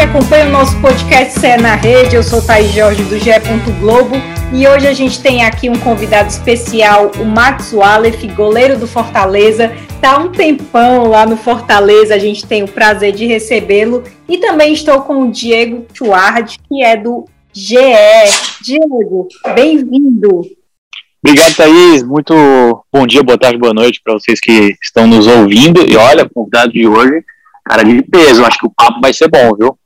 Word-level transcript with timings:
que 0.00 0.04
acompanham 0.04 0.48
o 0.48 0.52
nosso 0.52 0.80
podcast 0.80 1.38
CE 1.38 1.58
na 1.58 1.74
Rede. 1.74 2.16
Eu 2.16 2.22
sou 2.22 2.40
Thaís 2.40 2.72
Jorge 2.72 3.02
do 3.02 3.18
GE. 3.18 3.32
Globo 3.78 4.16
e 4.50 4.66
hoje 4.66 4.86
a 4.86 4.94
gente 4.94 5.20
tem 5.20 5.44
aqui 5.44 5.68
um 5.68 5.78
convidado 5.78 6.30
especial, 6.30 7.10
o 7.20 7.24
Max 7.26 7.74
Wallace, 7.74 8.26
goleiro 8.28 8.78
do 8.78 8.86
Fortaleza. 8.86 9.70
Tá 10.00 10.18
um 10.18 10.32
tempão 10.32 11.06
lá 11.08 11.26
no 11.26 11.36
Fortaleza, 11.36 12.14
a 12.14 12.18
gente 12.18 12.46
tem 12.46 12.62
o 12.62 12.68
prazer 12.68 13.12
de 13.12 13.26
recebê-lo. 13.26 14.02
E 14.26 14.38
também 14.38 14.72
estou 14.72 15.02
com 15.02 15.24
o 15.24 15.30
Diego 15.30 15.84
Chuard, 15.92 16.58
que 16.66 16.82
é 16.82 16.96
do 16.96 17.26
GE. 17.52 17.76
Diego, 18.62 19.28
bem-vindo. 19.54 20.46
Obrigado, 21.22 21.56
Thaís. 21.56 22.02
Muito 22.02 22.32
bom 22.90 23.06
dia, 23.06 23.22
boa 23.22 23.36
tarde, 23.36 23.58
boa 23.58 23.74
noite 23.74 24.00
para 24.02 24.14
vocês 24.14 24.40
que 24.40 24.74
estão 24.82 25.06
nos 25.06 25.26
ouvindo. 25.26 25.84
E 25.86 25.94
olha, 25.94 26.26
convidado 26.26 26.72
de 26.72 26.88
hoje, 26.88 27.22
cara 27.66 27.82
de 27.82 28.00
peso. 28.00 28.46
Acho 28.46 28.58
que 28.58 28.66
o 28.66 28.72
papo 28.74 28.98
vai 29.02 29.12
ser 29.12 29.28
bom, 29.28 29.54
viu? 29.54 29.76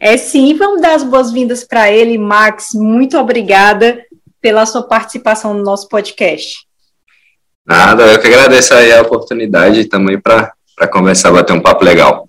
É 0.00 0.16
sim, 0.16 0.54
vamos 0.54 0.82
dar 0.82 0.94
as 0.94 1.02
boas-vindas 1.02 1.64
para 1.64 1.90
ele, 1.90 2.18
Max. 2.18 2.68
Muito 2.74 3.18
obrigada 3.18 4.04
pela 4.40 4.66
sua 4.66 4.82
participação 4.82 5.54
no 5.54 5.62
nosso 5.62 5.88
podcast. 5.88 6.66
Nada, 7.66 8.12
eu 8.12 8.20
que 8.20 8.26
agradeço 8.28 8.74
aí 8.74 8.92
a 8.92 9.02
oportunidade 9.02 9.86
também 9.86 10.20
para 10.20 10.52
conversar, 10.92 11.32
bater 11.32 11.52
um 11.52 11.60
papo 11.60 11.84
legal. 11.84 12.28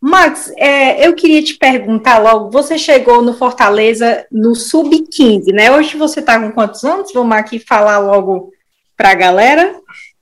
Max, 0.00 0.52
é, 0.56 1.06
eu 1.06 1.14
queria 1.14 1.42
te 1.42 1.54
perguntar 1.54 2.18
logo, 2.18 2.50
você 2.50 2.78
chegou 2.78 3.22
no 3.22 3.34
Fortaleza 3.34 4.26
no 4.30 4.54
Sub-15, 4.54 5.46
né? 5.52 5.72
Hoje 5.72 5.96
você 5.96 6.20
está 6.20 6.38
com 6.38 6.52
quantos 6.52 6.84
anos? 6.84 7.12
Vamos 7.12 7.36
aqui 7.36 7.58
falar 7.58 7.98
logo 7.98 8.52
para 8.96 9.10
a 9.10 9.14
galera. 9.14 9.74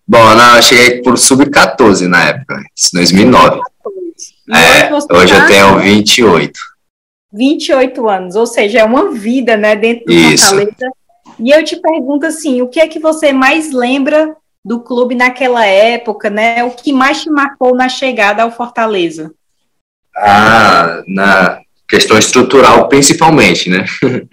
Bom, 0.07 0.35
não, 0.35 0.57
eu 0.57 0.63
cheguei 0.63 1.03
por 1.03 1.19
Sub-14 1.19 2.07
na 2.07 2.29
época, 2.29 2.63
2009. 2.93 3.61
É, 4.51 4.93
hoje, 4.95 5.07
tá 5.33 5.39
eu 5.39 5.47
tenho 5.47 5.79
28. 5.81 6.61
28 7.33 8.09
anos, 8.09 8.37
ou 8.37 8.47
seja, 8.47 8.81
é 8.81 8.85
uma 8.85 9.11
vida, 9.13 9.57
né, 9.57 9.75
dentro 9.75 10.07
do 10.07 10.13
Isso. 10.13 10.49
Fortaleza. 10.49 10.91
E 11.39 11.51
eu 11.51 11.65
te 11.65 11.77
pergunto 11.77 12.27
assim, 12.27 12.61
o 12.61 12.69
que 12.69 12.81
é 12.81 12.87
que 12.87 12.99
você 12.99 13.33
mais 13.33 13.73
lembra 13.73 14.37
do 14.65 14.81
clube 14.81 15.15
naquela 15.15 15.67
época, 15.67 16.31
né? 16.31 16.63
O 16.63 16.71
que 16.71 16.93
mais 16.93 17.23
te 17.23 17.31
marcou 17.31 17.75
na 17.75 17.89
chegada 17.89 18.43
ao 18.43 18.53
Fortaleza? 18.53 19.33
Ah, 20.17 21.03
na 21.07 21.61
questão 21.89 22.19
estrutural, 22.19 22.89
principalmente, 22.89 23.69
né? 23.71 23.85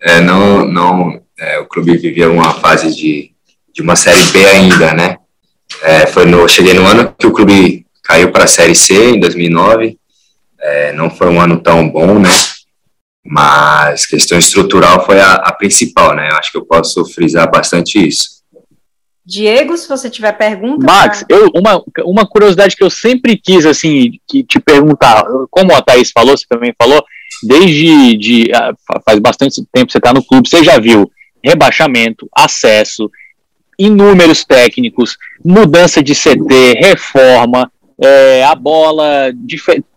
É, 0.00 0.20
não, 0.20 0.64
não, 0.64 1.20
é, 1.36 1.58
o 1.58 1.66
clube 1.66 1.96
vivia 1.96 2.30
uma 2.30 2.54
fase 2.54 2.94
de, 2.94 3.32
de 3.74 3.82
uma 3.82 3.96
série 3.96 4.22
B 4.30 4.46
ainda, 4.46 4.94
né? 4.94 5.16
É, 5.82 6.06
foi 6.06 6.24
no, 6.24 6.46
cheguei 6.46 6.72
no 6.72 6.86
ano 6.86 7.12
que 7.18 7.26
o 7.26 7.32
clube 7.32 7.84
caiu 8.08 8.32
para 8.32 8.44
a 8.44 8.48
Série 8.48 8.74
C 8.74 9.10
em 9.10 9.20
2009. 9.20 9.98
É, 10.60 10.92
não 10.94 11.10
foi 11.10 11.28
um 11.28 11.40
ano 11.40 11.60
tão 11.60 11.88
bom, 11.88 12.18
né? 12.18 12.30
Mas 13.24 14.06
questão 14.06 14.38
estrutural 14.38 15.04
foi 15.04 15.20
a, 15.20 15.34
a 15.34 15.52
principal, 15.52 16.16
né? 16.16 16.30
Acho 16.32 16.50
que 16.50 16.56
eu 16.56 16.64
posso 16.64 17.04
frisar 17.04 17.48
bastante 17.50 18.08
isso. 18.08 18.38
Diego, 19.24 19.76
se 19.76 19.86
você 19.86 20.08
tiver 20.08 20.32
pergunta. 20.32 20.86
Max, 20.86 21.22
pra... 21.22 21.36
eu, 21.36 21.50
uma, 21.54 21.84
uma 22.04 22.26
curiosidade 22.26 22.74
que 22.74 22.82
eu 22.82 22.88
sempre 22.88 23.36
quis, 23.36 23.66
assim, 23.66 24.12
que 24.26 24.42
te 24.42 24.58
perguntar, 24.58 25.22
como 25.50 25.74
a 25.74 25.82
Thaís 25.82 26.10
falou, 26.10 26.34
você 26.34 26.46
também 26.48 26.74
falou, 26.80 27.04
desde 27.42 28.16
de, 28.16 28.50
faz 29.04 29.18
bastante 29.18 29.62
tempo 29.70 29.92
você 29.92 29.98
está 29.98 30.14
no 30.14 30.24
clube, 30.24 30.48
você 30.48 30.64
já 30.64 30.78
viu 30.80 31.10
rebaixamento, 31.44 32.26
acesso, 32.34 33.10
inúmeros 33.78 34.44
técnicos, 34.44 35.18
mudança 35.44 36.02
de 36.02 36.14
CT, 36.14 36.80
reforma, 36.80 37.70
é, 38.00 38.44
a 38.44 38.54
bola, 38.54 39.32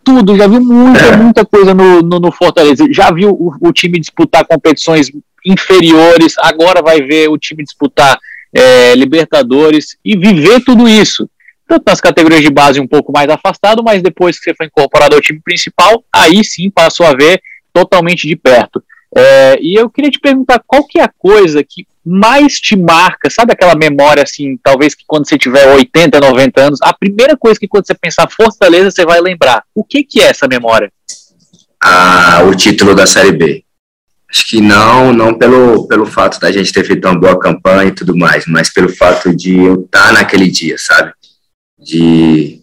tudo, 0.04 0.36
já 0.36 0.48
viu 0.48 0.60
muita, 0.60 1.06
é. 1.06 1.18
muita 1.18 1.46
coisa 1.46 1.74
no, 1.74 2.02
no, 2.02 2.20
no 2.20 2.32
Fortaleza. 2.32 2.86
Já 2.92 3.12
viu 3.12 3.30
o, 3.30 3.56
o, 3.62 3.72
time 3.72 4.00
disputar 4.00 4.46
competições 4.46 5.12
inferiores, 5.46 6.36
agora 6.40 6.82
vai 6.82 7.02
ver 7.02 7.30
o 7.30 7.38
time 7.38 7.64
disputar 7.64 8.18
é, 8.54 8.96
Libertadores 8.96 9.98
e 10.04 10.18
viver 10.18 10.62
tudo 10.62 10.90
isso. 10.90 11.30
Tanto 11.68 11.84
nas 11.86 12.02
categorias 12.02 12.42
de 12.42 12.50
base 12.50 12.80
um 12.80 12.88
pouco 12.88 13.12
mais 13.12 13.30
afastado, 13.30 13.84
mas 13.84 14.02
depois 14.02 14.38
que 14.38 14.44
você 14.44 14.56
foi 14.56 14.66
incorporado 14.66 15.16
ao 15.16 15.22
time 15.22 15.40
principal, 15.40 16.04
aí 16.14 16.44
sim 16.44 16.70
passou 16.70 17.06
a 17.06 17.14
ver 17.14 17.42
totalmente 17.72 18.28
de 18.28 18.36
perto. 18.36 18.84
É, 19.16 19.60
e 19.62 19.80
eu 19.80 19.90
queria 19.90 20.10
te 20.10 20.20
perguntar 20.20 20.62
qual 20.66 20.86
que 20.86 21.00
é 21.00 21.04
a 21.04 21.12
coisa 21.18 21.64
que 21.64 21.86
mais 22.06 22.60
te 22.60 22.76
marca, 22.76 23.30
sabe 23.30 23.54
aquela 23.54 23.76
memória 23.76 24.24
assim, 24.24 24.58
talvez 24.62 24.96
que 24.96 25.04
quando 25.06 25.28
você 25.28 25.38
tiver 25.38 25.66
80, 25.76 26.20
90 26.20 26.62
anos, 26.62 26.80
a 26.82 26.94
primeira 26.94 27.38
coisa 27.38 27.60
que 27.60 27.68
quando 27.68 27.86
você 27.86 27.94
pensar 27.94 28.30
Fortaleza, 28.30 28.90
você 28.90 29.06
vai 29.06 29.22
lembrar. 29.22 29.64
O 29.76 29.84
que 29.84 30.04
que 30.04 30.20
é 30.20 30.26
essa 30.26 30.48
memória? 30.48 30.92
Ah, 31.84 32.44
o 32.48 32.56
título 32.56 32.96
da 32.96 33.06
Série 33.06 33.32
B. 33.32 33.64
Acho 34.30 34.48
que 34.48 34.62
não, 34.62 35.12
não 35.12 35.38
pelo, 35.38 35.88
pelo 35.88 36.06
fato 36.06 36.40
da 36.40 36.52
gente 36.52 36.72
ter 36.72 36.86
feito 36.86 37.06
uma 37.06 37.20
boa 37.20 37.38
campanha 37.38 37.90
e 37.90 37.92
tudo 37.92 38.16
mais, 38.16 38.46
mas 38.48 38.72
pelo 38.72 38.88
fato 38.88 39.36
de 39.36 39.58
eu 39.58 39.82
estar 39.82 40.14
naquele 40.14 40.50
dia, 40.50 40.78
sabe? 40.78 41.12
De, 41.78 42.62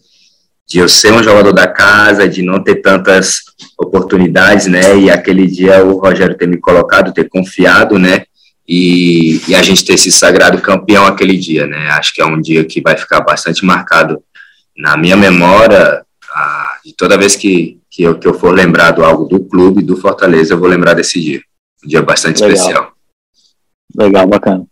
de 0.66 0.78
eu 0.78 0.88
ser 0.88 1.12
um 1.12 1.22
jogador 1.22 1.52
da 1.52 1.66
casa, 1.66 2.28
de 2.28 2.42
não 2.42 2.62
ter 2.62 2.76
tantas 2.76 3.42
oportunidades, 3.78 4.66
né? 4.66 4.98
E 4.98 5.10
aquele 5.10 5.46
dia 5.46 5.84
o 5.84 5.98
Rogério 5.98 6.38
ter 6.38 6.48
me 6.48 6.56
colocado, 6.56 7.12
ter 7.12 7.28
confiado, 7.28 7.98
né? 7.98 8.24
E, 8.68 9.40
e, 9.48 9.54
a 9.54 9.62
gente 9.62 9.82
ter 9.82 9.96
se 9.96 10.12
sagrado 10.12 10.60
campeão 10.60 11.06
aquele 11.06 11.38
dia, 11.38 11.66
né? 11.66 11.88
Acho 11.92 12.12
que 12.12 12.20
é 12.20 12.26
um 12.26 12.38
dia 12.38 12.62
que 12.64 12.82
vai 12.82 12.98
ficar 12.98 13.22
bastante 13.22 13.64
marcado 13.64 14.22
na 14.76 14.94
minha 14.94 15.16
memória. 15.16 16.04
E 16.84 16.92
toda 16.92 17.16
vez 17.16 17.34
que, 17.34 17.80
que, 17.90 18.02
eu, 18.02 18.18
que 18.18 18.28
eu 18.28 18.34
for 18.34 18.50
lembrado 18.50 19.02
algo 19.02 19.24
do 19.24 19.40
clube, 19.40 19.82
do 19.82 19.96
Fortaleza, 19.96 20.52
eu 20.52 20.58
vou 20.58 20.68
lembrar 20.68 20.92
desse 20.92 21.18
dia. 21.18 21.40
Um 21.82 21.88
dia 21.88 22.02
bastante 22.02 22.42
Legal. 22.42 22.56
especial. 22.56 22.92
Legal, 23.96 24.26
bacana. 24.26 24.66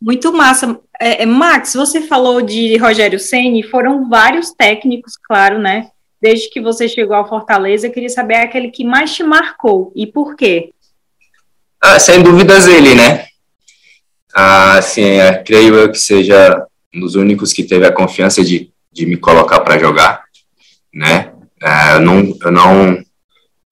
Muito 0.00 0.32
massa. 0.32 0.80
É, 0.98 1.24
é 1.24 1.26
Max, 1.26 1.74
você 1.74 2.00
falou 2.00 2.40
de 2.40 2.76
Rogério 2.78 3.18
Ceni, 3.18 3.62
foram 3.62 4.08
vários 4.08 4.50
técnicos, 4.50 5.12
claro, 5.22 5.58
né? 5.58 5.90
Desde 6.22 6.48
que 6.48 6.60
você 6.60 6.88
chegou 6.88 7.14
ao 7.14 7.28
Fortaleza, 7.28 7.86
eu 7.86 7.92
queria 7.92 8.08
saber 8.08 8.36
aquele 8.36 8.70
que 8.70 8.84
mais 8.84 9.14
te 9.14 9.22
marcou 9.22 9.92
e 9.94 10.06
por 10.06 10.36
quê? 10.36 10.72
Ah, 11.80 11.98
sem 11.98 12.22
dúvidas 12.22 12.66
ele, 12.66 12.94
né? 12.94 13.24
Ah, 14.34 14.74
assim, 14.74 15.02
é, 15.02 15.42
creio 15.42 15.74
eu 15.74 15.90
que 15.90 15.98
seja 15.98 16.64
um 16.94 17.00
dos 17.00 17.14
únicos 17.14 17.52
que 17.52 17.64
teve 17.64 17.86
a 17.86 17.92
confiança 17.92 18.44
de, 18.44 18.70
de 18.92 19.06
me 19.06 19.16
colocar 19.16 19.60
para 19.60 19.78
jogar, 19.78 20.22
né? 20.92 21.32
É, 21.62 21.94
eu 21.94 22.00
não, 22.00 22.36
eu 22.42 22.50
não 22.50 23.02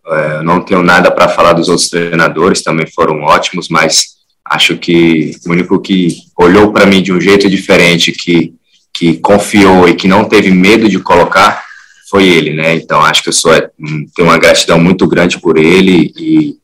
é, 0.07 0.43
não 0.43 0.61
tenho 0.61 0.83
nada 0.83 1.11
para 1.11 1.29
falar 1.29 1.53
dos 1.53 1.69
outros 1.69 1.89
treinadores, 1.89 2.63
também 2.63 2.87
foram 2.87 3.23
ótimos, 3.23 3.69
mas 3.69 4.17
acho 4.45 4.79
que 4.79 5.33
o 5.47 5.51
único 5.51 5.79
que 5.81 6.17
olhou 6.37 6.73
para 6.73 6.87
mim 6.87 7.03
de 7.03 7.13
um 7.13 7.21
jeito 7.21 7.49
diferente, 7.49 8.13
que, 8.13 8.55
que 8.93 9.19
confiou 9.19 9.89
e 9.89 9.95
que 9.95 10.09
não 10.09 10.25
teve 10.25 10.51
medo 10.51 10.89
de 10.89 10.99
colocar, 10.99 11.63
foi 12.11 12.27
ele, 12.27 12.55
né? 12.55 12.75
Então 12.75 13.03
acho 13.03 13.23
que 13.23 13.29
eu 13.29 13.35
sou, 13.35 13.53
tenho 14.15 14.29
uma 14.29 14.39
gratidão 14.39 14.79
muito 14.79 15.07
grande 15.07 15.39
por 15.39 15.59
ele 15.59 16.13
e, 16.17 16.57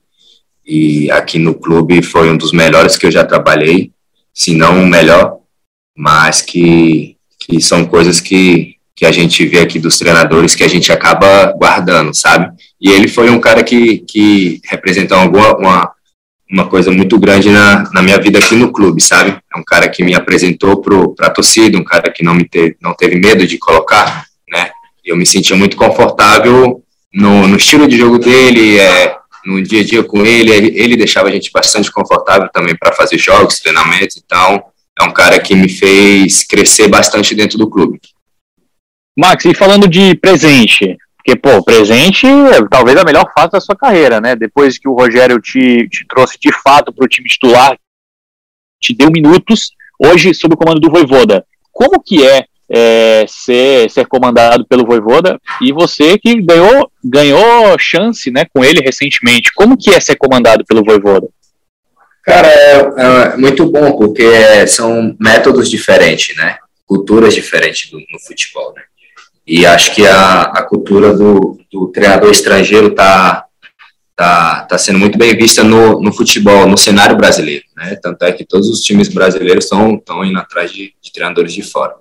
e 0.67 1.11
aqui 1.11 1.39
no 1.39 1.55
clube 1.55 2.03
foi 2.03 2.31
um 2.31 2.37
dos 2.37 2.53
melhores 2.53 2.97
que 2.97 3.07
eu 3.07 3.11
já 3.11 3.25
trabalhei, 3.25 3.93
se 4.33 4.55
não 4.55 4.83
o 4.83 4.87
melhor, 4.87 5.39
mas 5.97 6.43
que, 6.43 7.17
que 7.39 7.61
são 7.61 7.85
coisas 7.85 8.21
que, 8.21 8.77
que 8.97 9.05
a 9.05 9.13
gente 9.13 9.45
vê 9.47 9.61
aqui 9.61 9.79
dos 9.79 9.99
treinadores 9.99 10.55
que 10.55 10.65
a 10.65 10.69
gente 10.69 10.91
acaba 10.91 11.53
guardando, 11.53 12.15
sabe? 12.15 12.53
E 12.81 12.91
ele 12.91 13.09
foi 13.09 13.31
um 13.31 13.41
cara 13.41 13.63
que, 13.63 13.99
que 13.99 14.61
representou 14.65 15.19
alguma, 15.19 15.57
uma, 15.57 15.93
uma 16.51 16.67
coisa 16.67 16.91
muito 16.91 17.19
grande 17.19 17.51
na, 17.51 17.91
na 17.93 18.03
minha 18.03 18.19
vida 18.19 18.39
aqui 18.39 18.55
no 18.55 18.73
clube, 18.73 19.03
sabe? 19.03 19.37
É 19.55 19.59
um 19.59 19.65
cara 19.65 19.89
que 19.89 20.03
me 20.03 20.15
apresentou 20.15 20.81
para 20.81 21.27
a 21.27 21.31
torcida, 21.31 21.79
um 21.79 21.85
cara 21.85 22.11
que 22.11 22.25
não, 22.25 22.35
me 22.35 22.45
te, 22.45 22.77
não 22.81 22.95
teve 22.95 23.17
medo 23.17 23.47
de 23.47 23.59
colocar, 23.59 24.25
né? 24.51 24.71
Eu 25.05 25.17
me 25.17 25.27
sentia 25.27 25.57
muito 25.57 25.77
confortável 25.77 26.83
no, 27.13 27.47
no 27.47 27.57
estilo 27.57 27.87
de 27.87 27.97
jogo 27.97 28.19
dele, 28.19 28.79
é, 28.79 29.17
no 29.45 29.63
dia 29.63 29.81
a 29.81 29.85
dia 29.85 30.03
com 30.03 30.25
ele, 30.25 30.53
ele 30.53 30.97
deixava 30.97 31.29
a 31.29 31.33
gente 31.33 31.51
bastante 31.53 31.91
confortável 31.91 32.49
também 32.53 32.77
para 32.77 32.93
fazer 32.93 33.19
jogos, 33.19 33.61
treinamentos, 33.61 34.23
então 34.25 34.65
é 34.99 35.05
um 35.05 35.13
cara 35.13 35.41
que 35.41 35.55
me 35.55 35.69
fez 35.69 36.45
crescer 36.45 36.89
bastante 36.89 37.35
dentro 37.35 37.59
do 37.59 37.69
clube. 37.69 38.01
Max, 39.17 39.45
e 39.45 39.55
falando 39.55 39.89
de 39.89 40.15
presente, 40.17 40.97
porque, 41.17 41.37
pô, 41.37 41.63
presente 41.63 42.27
é 42.27 42.67
talvez 42.69 42.97
a 42.99 43.05
melhor 43.05 43.33
fase 43.33 43.53
da 43.53 43.61
sua 43.61 43.75
carreira, 43.77 44.21
né? 44.21 44.37
Depois 44.37 44.79
que 44.79 44.89
o 44.89 44.95
Rogério 44.95 45.41
te, 45.41 45.89
te 45.89 46.07
trouxe 46.07 46.39
de 46.39 46.53
fato 46.53 46.93
para 46.93 47.05
o 47.05 47.09
time 47.09 47.29
titular, 47.29 47.79
te 48.81 48.95
deu 48.95 49.11
minutos, 49.11 49.71
hoje 49.99 50.35
sob 50.35 50.55
o 50.55 50.57
comando 50.57 50.81
do 50.81 50.91
Voivoda. 50.91 51.47
Como 51.73 52.03
que 52.03 52.27
é, 52.27 52.45
é 52.71 53.25
ser, 53.29 53.91
ser 53.91 54.07
comandado 54.07 54.67
pelo 54.67 54.87
Voivoda 54.87 55.41
e 55.61 55.73
você 55.73 56.19
que 56.19 56.41
ganhou, 56.41 56.91
ganhou 57.05 57.77
chance 57.79 58.31
né, 58.31 58.45
com 58.53 58.65
ele 58.65 58.81
recentemente? 58.81 59.53
Como 59.55 59.77
que 59.77 59.91
é 59.91 60.01
ser 60.01 60.17
comandado 60.17 60.65
pelo 60.65 60.85
Voivoda? 60.85 61.29
Cara, 62.25 62.49
é, 62.49 63.33
é 63.35 63.37
muito 63.37 63.71
bom, 63.71 63.97
porque 63.99 64.67
são 64.67 65.15
métodos 65.21 65.71
diferentes, 65.71 66.35
né? 66.37 66.57
Culturas 66.87 67.35
diferentes 67.35 67.91
do, 67.91 67.99
no 67.99 68.19
futebol, 68.27 68.73
né? 68.75 68.83
E 69.47 69.67
acho 69.67 69.95
que 69.95 70.07
a, 70.07 70.43
a 70.43 70.63
cultura 70.63 71.15
do, 71.15 71.59
do 71.71 71.89
treinador 71.89 72.31
estrangeiro 72.31 72.89
está 72.89 73.45
tá, 74.17 74.63
tá 74.63 74.79
sendo 74.79 74.99
muito 74.99 75.19
bem 75.19 75.37
vista 75.37 75.63
no, 75.63 76.01
no 76.01 76.13
futebol, 76.13 76.67
no 76.67 76.79
cenário 76.79 77.17
brasileiro, 77.17 77.65
né? 77.77 77.97
Tanto 77.97 78.25
é 78.25 78.33
que 78.33 78.45
todos 78.45 78.69
os 78.69 78.81
times 78.81 79.09
brasileiros 79.09 79.65
estão 79.65 80.01
indo 80.25 80.39
atrás 80.39 80.73
de, 80.73 80.95
de, 81.03 81.13
treinadores 81.13 81.53
de 81.53 81.63
fora. 81.63 81.95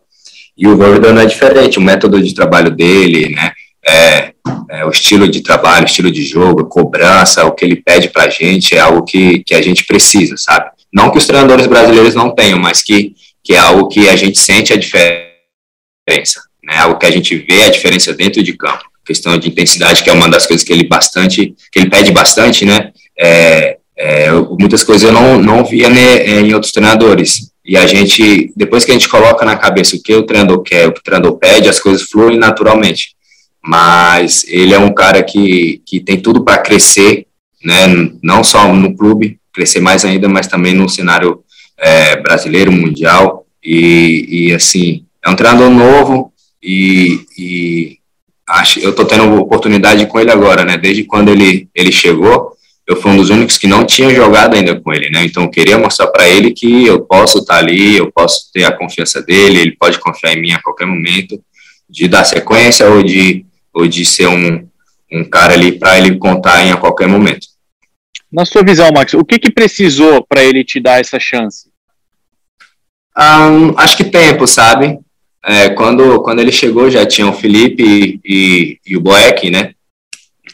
E 0.57 0.67
o 0.67 0.77
Wolverhampton 0.77 1.19
é 1.19 1.25
diferente, 1.25 1.79
o 1.79 1.81
método 1.81 2.21
de 2.21 2.33
trabalho 2.33 2.71
dele, 2.71 3.29
né? 3.29 3.51
É, 3.85 4.33
é, 4.69 4.85
o 4.85 4.89
estilo 4.89 5.27
de 5.27 5.41
trabalho, 5.41 5.83
o 5.83 5.87
estilo 5.87 6.11
de 6.11 6.23
jogo, 6.23 6.61
a 6.61 6.65
cobrança, 6.65 7.45
o 7.45 7.51
que 7.51 7.65
ele 7.65 7.75
pede 7.75 8.09
para 8.09 8.23
a 8.23 8.29
gente 8.29 8.75
é 8.75 8.79
algo 8.79 9.03
que, 9.03 9.39
que 9.39 9.53
a 9.53 9.61
gente 9.61 9.85
precisa, 9.85 10.35
sabe? 10.37 10.69
Não 10.91 11.11
que 11.11 11.17
os 11.17 11.25
treinadores 11.25 11.67
brasileiros 11.67 12.15
não 12.15 12.33
tenham, 12.33 12.59
mas 12.59 12.83
que, 12.83 13.13
que 13.43 13.53
é 13.53 13.57
algo 13.57 13.89
que 13.89 14.07
a 14.07 14.15
gente 14.15 14.37
sente 14.37 14.71
a 14.71 14.77
diferença, 14.77 16.41
né? 16.63 16.77
Algo 16.77 16.97
que 16.97 17.05
a 17.05 17.11
gente 17.11 17.35
vê 17.35 17.63
a 17.63 17.69
diferença 17.69 18.13
dentro 18.13 18.41
de 18.41 18.53
campo 18.53 18.93
questão 19.05 19.37
de 19.37 19.49
intensidade, 19.49 20.03
que 20.03 20.09
é 20.09 20.13
uma 20.13 20.29
das 20.29 20.47
coisas 20.47 20.65
que 20.65 20.71
ele 20.71 20.87
bastante, 20.87 21.53
que 21.71 21.79
ele 21.79 21.89
pede 21.89 22.11
bastante, 22.11 22.65
né? 22.65 22.91
É, 23.19 23.77
é, 23.97 24.31
muitas 24.31 24.83
coisas 24.83 25.07
eu 25.07 25.13
não, 25.13 25.37
não 25.41 25.63
via 25.63 25.89
né, 25.89 26.39
em 26.39 26.53
outros 26.53 26.71
treinadores. 26.71 27.51
E 27.65 27.77
a 27.77 27.87
gente, 27.87 28.51
depois 28.55 28.83
que 28.83 28.91
a 28.91 28.93
gente 28.93 29.07
coloca 29.07 29.45
na 29.45 29.55
cabeça 29.55 29.95
o 29.95 30.01
que 30.01 30.13
o 30.13 30.23
treinador 30.23 30.61
quer, 30.61 30.87
o 30.87 30.91
que 30.91 30.99
o 30.99 31.03
treinador 31.03 31.37
pede, 31.37 31.69
as 31.69 31.79
coisas 31.79 32.03
fluem 32.03 32.37
naturalmente. 32.37 33.15
Mas 33.63 34.43
ele 34.47 34.73
é 34.73 34.79
um 34.79 34.93
cara 34.93 35.23
que, 35.23 35.81
que 35.85 36.01
tem 36.01 36.19
tudo 36.19 36.43
para 36.43 36.57
crescer, 36.57 37.25
né? 37.63 37.87
Não 38.21 38.43
só 38.43 38.73
no 38.73 38.95
clube, 38.95 39.39
crescer 39.53 39.79
mais 39.79 40.03
ainda, 40.03 40.27
mas 40.27 40.47
também 40.47 40.73
no 40.73 40.89
cenário 40.89 41.41
é, 41.77 42.17
brasileiro, 42.17 42.71
mundial. 42.71 43.45
E, 43.63 44.49
e, 44.49 44.53
assim, 44.53 45.05
é 45.23 45.29
um 45.29 45.35
treinador 45.35 45.69
novo 45.69 46.33
e, 46.61 47.21
e 47.37 47.97
acho, 48.47 48.79
eu 48.79 48.89
estou 48.89 49.05
tendo 49.05 49.39
oportunidade 49.39 50.05
com 50.07 50.19
ele 50.19 50.31
agora, 50.31 50.65
né? 50.65 50.77
Desde 50.77 51.05
quando 51.05 51.29
ele, 51.29 51.69
ele 51.73 51.91
chegou, 51.91 52.52
eu 52.87 52.95
fui 52.95 53.11
um 53.11 53.17
dos 53.17 53.29
únicos 53.29 53.57
que 53.57 53.67
não 53.67 53.85
tinha 53.85 54.13
jogado 54.13 54.55
ainda 54.55 54.79
com 54.79 54.93
ele, 54.93 55.09
né? 55.09 55.23
Então 55.25 55.43
eu 55.43 55.49
queria 55.49 55.77
mostrar 55.77 56.07
para 56.07 56.27
ele 56.27 56.51
que 56.51 56.85
eu 56.85 57.01
posso 57.01 57.39
estar 57.39 57.55
tá 57.55 57.59
ali, 57.59 57.97
eu 57.97 58.11
posso 58.11 58.51
ter 58.51 58.65
a 58.65 58.71
confiança 58.71 59.21
dele, 59.21 59.59
ele 59.59 59.77
pode 59.77 59.99
confiar 59.99 60.33
em 60.33 60.41
mim 60.41 60.51
a 60.51 60.61
qualquer 60.61 60.85
momento, 60.85 61.41
de 61.89 62.07
dar 62.07 62.23
sequência 62.23 62.87
ou 62.89 63.03
de, 63.03 63.45
ou 63.73 63.87
de 63.87 64.05
ser 64.05 64.27
um, 64.27 64.67
um 65.11 65.23
cara 65.23 65.53
ali 65.53 65.77
para 65.79 65.97
ele 65.97 66.17
contar 66.17 66.65
em 66.65 66.71
a 66.71 66.77
qualquer 66.77 67.07
momento. 67.07 67.47
Na 68.31 68.45
sua 68.45 68.63
visão, 68.63 68.89
Max, 68.91 69.13
o 69.13 69.23
que, 69.23 69.37
que 69.37 69.51
precisou 69.51 70.25
para 70.27 70.43
ele 70.43 70.63
te 70.63 70.79
dar 70.79 70.99
essa 70.99 71.19
chance? 71.19 71.69
Um, 73.15 73.77
acho 73.77 73.95
que 73.95 74.03
tempo, 74.03 74.47
sabe? 74.47 74.99
É, 75.45 75.69
quando, 75.69 76.19
quando 76.23 76.39
ele 76.39 76.51
chegou, 76.51 76.89
já 76.89 77.05
tinha 77.05 77.27
o 77.27 77.33
Felipe 77.33 77.83
e, 77.83 78.19
e, 78.25 78.79
e, 78.87 78.97
o 78.97 79.01
Boeck, 79.01 79.51
né? 79.51 79.75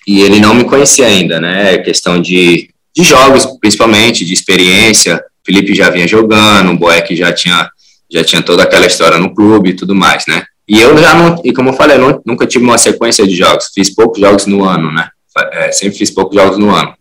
E 0.07 0.21
ele 0.21 0.39
não 0.39 0.53
me 0.53 0.63
conhecia 0.63 1.07
ainda, 1.07 1.39
né? 1.39 1.77
Questão 1.80 2.21
de, 2.21 2.69
de 2.95 3.03
jogos, 3.03 3.45
principalmente, 3.59 4.25
de 4.25 4.33
experiência. 4.33 5.18
O 5.18 5.45
Felipe 5.45 5.74
já 5.75 5.89
vinha 5.89 6.07
jogando, 6.07 6.71
o 6.71 6.77
Boeck 6.77 7.15
já 7.15 7.31
tinha, 7.31 7.69
já 8.12 8.24
tinha 8.24 8.41
toda 8.41 8.63
aquela 8.63 8.86
história 8.86 9.18
no 9.18 9.33
clube 9.33 9.69
e 9.69 9.74
tudo 9.74 9.95
mais, 9.95 10.25
né? 10.27 10.44
E 10.68 10.80
eu 10.80 10.95
já 10.97 11.15
não, 11.15 11.41
e 11.44 11.51
como 11.51 11.69
eu 11.69 11.74
falei, 11.74 11.97
eu 11.97 12.21
nunca 12.25 12.45
tive 12.45 12.63
uma 12.63 12.77
sequência 12.77 13.25
de 13.27 13.36
jogos. 13.36 13.71
Fiz 13.74 13.89
poucos 13.89 14.19
jogos 14.19 14.45
no 14.45 14.63
ano, 14.63 14.91
né? 14.91 15.09
É, 15.53 15.71
sempre 15.71 15.97
fiz 15.97 16.12
poucos 16.12 16.35
jogos 16.35 16.57
no 16.57 16.74
ano. 16.74 16.94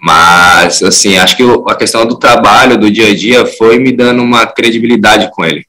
Mas, 0.00 0.82
assim, 0.82 1.18
acho 1.18 1.36
que 1.36 1.42
a 1.68 1.74
questão 1.74 2.06
do 2.06 2.18
trabalho, 2.18 2.78
do 2.78 2.90
dia 2.90 3.08
a 3.08 3.14
dia, 3.14 3.44
foi 3.44 3.78
me 3.78 3.92
dando 3.92 4.22
uma 4.22 4.46
credibilidade 4.46 5.30
com 5.32 5.44
ele 5.44 5.64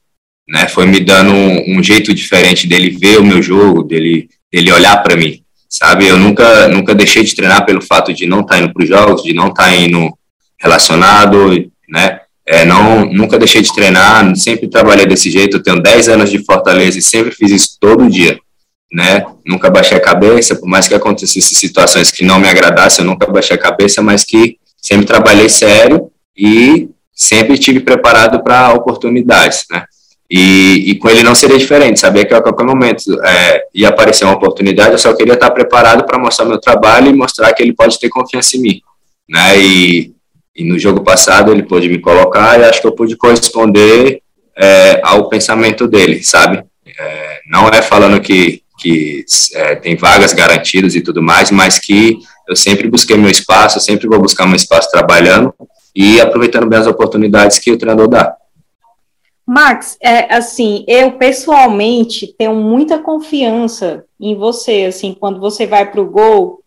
né? 0.48 0.68
Foi 0.68 0.86
me 0.86 1.00
dando 1.00 1.32
um, 1.32 1.78
um 1.78 1.82
jeito 1.82 2.12
diferente 2.12 2.66
dele 2.66 2.90
ver 2.90 3.18
o 3.18 3.24
meu 3.24 3.42
jogo, 3.42 3.82
dele, 3.82 4.28
dele 4.52 4.72
olhar 4.72 5.02
para 5.02 5.16
mim, 5.16 5.42
sabe? 5.72 6.06
Eu 6.06 6.18
nunca, 6.18 6.68
nunca 6.68 6.94
deixei 6.94 7.24
de 7.24 7.34
treinar 7.34 7.64
pelo 7.64 7.80
fato 7.80 8.12
de 8.12 8.26
não 8.26 8.40
estar 8.40 8.56
tá 8.56 8.60
indo 8.60 8.72
para 8.74 8.82
os 8.82 8.88
jogos, 8.88 9.22
de 9.22 9.32
não 9.32 9.48
estar 9.48 9.64
tá 9.64 9.74
indo 9.74 10.12
relacionado, 10.60 11.70
né? 11.88 12.20
É, 12.44 12.64
não, 12.64 13.06
nunca 13.06 13.38
deixei 13.38 13.62
de 13.62 13.72
treinar, 13.72 14.36
sempre 14.36 14.68
trabalhei 14.68 15.06
desse 15.06 15.30
jeito. 15.30 15.56
Eu 15.56 15.62
tenho 15.62 15.80
10 15.80 16.08
anos 16.08 16.30
de 16.30 16.44
Fortaleza 16.44 16.98
e 16.98 17.02
sempre 17.02 17.32
fiz 17.32 17.50
isso 17.50 17.78
todo 17.80 18.10
dia, 18.10 18.38
né? 18.92 19.24
Nunca 19.46 19.70
baixei 19.70 19.96
a 19.96 20.00
cabeça, 20.00 20.54
por 20.54 20.68
mais 20.68 20.86
que 20.86 20.94
acontecessem 20.94 21.56
situações 21.56 22.10
que 22.10 22.24
não 22.24 22.38
me 22.38 22.48
agradassem, 22.48 23.02
eu 23.04 23.10
nunca 23.10 23.30
baixei 23.30 23.56
a 23.56 23.60
cabeça, 23.60 24.02
mas 24.02 24.24
que 24.24 24.58
sempre 24.76 25.06
trabalhei 25.06 25.48
sério 25.48 26.10
e 26.36 26.88
sempre 27.14 27.56
tive 27.56 27.80
preparado 27.80 28.42
para 28.42 28.74
oportunidades, 28.74 29.64
né? 29.70 29.84
E, 30.34 30.92
e, 30.92 30.94
com 30.94 31.10
ele 31.10 31.22
não 31.22 31.34
seria 31.34 31.58
diferente, 31.58 32.00
sabia 32.00 32.24
que 32.24 32.32
a 32.32 32.40
qualquer 32.40 32.64
momento 32.64 33.22
é, 33.22 33.64
ia 33.74 33.90
aparecer 33.90 34.24
uma 34.24 34.32
oportunidade, 34.32 34.92
eu 34.92 34.98
só 34.98 35.12
queria 35.12 35.34
estar 35.34 35.50
preparado 35.50 36.06
para 36.06 36.18
mostrar 36.18 36.46
meu 36.46 36.58
trabalho 36.58 37.10
e 37.10 37.12
mostrar 37.12 37.52
que 37.52 37.62
ele 37.62 37.74
pode 37.74 38.00
ter 38.00 38.08
confiança 38.08 38.56
em 38.56 38.60
mim. 38.60 38.80
Né? 39.28 39.60
E, 39.60 40.12
e 40.56 40.64
no 40.64 40.78
jogo 40.78 41.04
passado 41.04 41.52
ele 41.52 41.64
pôde 41.64 41.86
me 41.86 41.98
colocar 41.98 42.58
e 42.58 42.64
acho 42.64 42.80
que 42.80 42.86
eu 42.86 42.94
pude 42.94 43.14
corresponder 43.14 44.22
é, 44.56 45.02
ao 45.04 45.28
pensamento 45.28 45.86
dele, 45.86 46.22
sabe? 46.22 46.64
É, 46.98 47.40
não 47.50 47.68
é 47.68 47.82
falando 47.82 48.18
que, 48.18 48.62
que 48.78 49.26
é, 49.54 49.74
tem 49.74 49.96
vagas 49.96 50.32
garantidas 50.32 50.94
e 50.94 51.02
tudo 51.02 51.22
mais, 51.22 51.50
mas 51.50 51.78
que 51.78 52.16
eu 52.48 52.56
sempre 52.56 52.88
busquei 52.88 53.18
meu 53.18 53.30
espaço, 53.30 53.78
sempre 53.80 54.08
vou 54.08 54.18
buscar 54.18 54.46
meu 54.46 54.56
espaço 54.56 54.90
trabalhando 54.90 55.52
e 55.94 56.18
aproveitando 56.22 56.66
bem 56.66 56.78
as 56.78 56.86
oportunidades 56.86 57.58
que 57.58 57.70
o 57.70 57.76
treinador 57.76 58.08
dá. 58.08 58.34
Max, 59.46 59.98
é, 60.00 60.32
assim, 60.34 60.84
eu 60.86 61.12
pessoalmente 61.18 62.32
tenho 62.38 62.54
muita 62.54 62.98
confiança 62.98 64.04
em 64.20 64.36
você, 64.36 64.84
assim, 64.84 65.14
quando 65.14 65.40
você 65.40 65.66
vai 65.66 65.90
para 65.90 66.00
o 66.00 66.08
gol, 66.08 66.62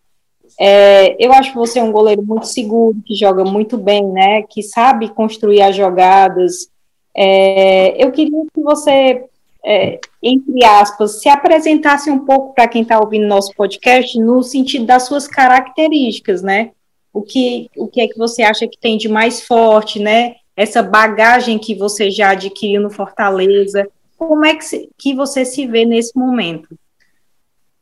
é, 0.58 1.16
eu 1.18 1.32
acho 1.32 1.52
que 1.52 1.58
você 1.58 1.78
é 1.78 1.82
um 1.82 1.92
goleiro 1.92 2.22
muito 2.22 2.46
seguro, 2.46 2.96
que 3.04 3.14
joga 3.14 3.44
muito 3.44 3.76
bem, 3.76 4.06
né, 4.06 4.42
que 4.42 4.62
sabe 4.62 5.08
construir 5.08 5.62
as 5.62 5.74
jogadas. 5.74 6.70
É, 7.14 8.02
eu 8.02 8.12
queria 8.12 8.42
que 8.54 8.62
você, 8.62 9.24
é, 9.64 9.98
entre 10.22 10.64
aspas, 10.64 11.20
se 11.20 11.28
apresentasse 11.28 12.10
um 12.10 12.24
pouco 12.24 12.54
para 12.54 12.68
quem 12.68 12.82
está 12.82 12.98
ouvindo 12.98 13.26
nosso 13.26 13.54
podcast 13.54 14.18
no 14.18 14.42
sentido 14.42 14.84
das 14.84 15.04
suas 15.04 15.26
características, 15.26 16.42
né? 16.42 16.72
O 17.12 17.22
que, 17.22 17.70
o 17.76 17.88
que 17.88 18.02
é 18.02 18.08
que 18.08 18.18
você 18.18 18.42
acha 18.42 18.68
que 18.68 18.78
tem 18.78 18.98
de 18.98 19.08
mais 19.08 19.40
forte, 19.40 19.98
né? 19.98 20.36
Essa 20.56 20.82
bagagem 20.82 21.58
que 21.58 21.74
você 21.74 22.10
já 22.10 22.30
adquiriu 22.30 22.80
no 22.80 22.90
Fortaleza? 22.90 23.86
Como 24.16 24.44
é 24.44 24.54
que, 24.54 24.64
se, 24.64 24.88
que 24.96 25.14
você 25.14 25.44
se 25.44 25.66
vê 25.66 25.84
nesse 25.84 26.16
momento? 26.16 26.68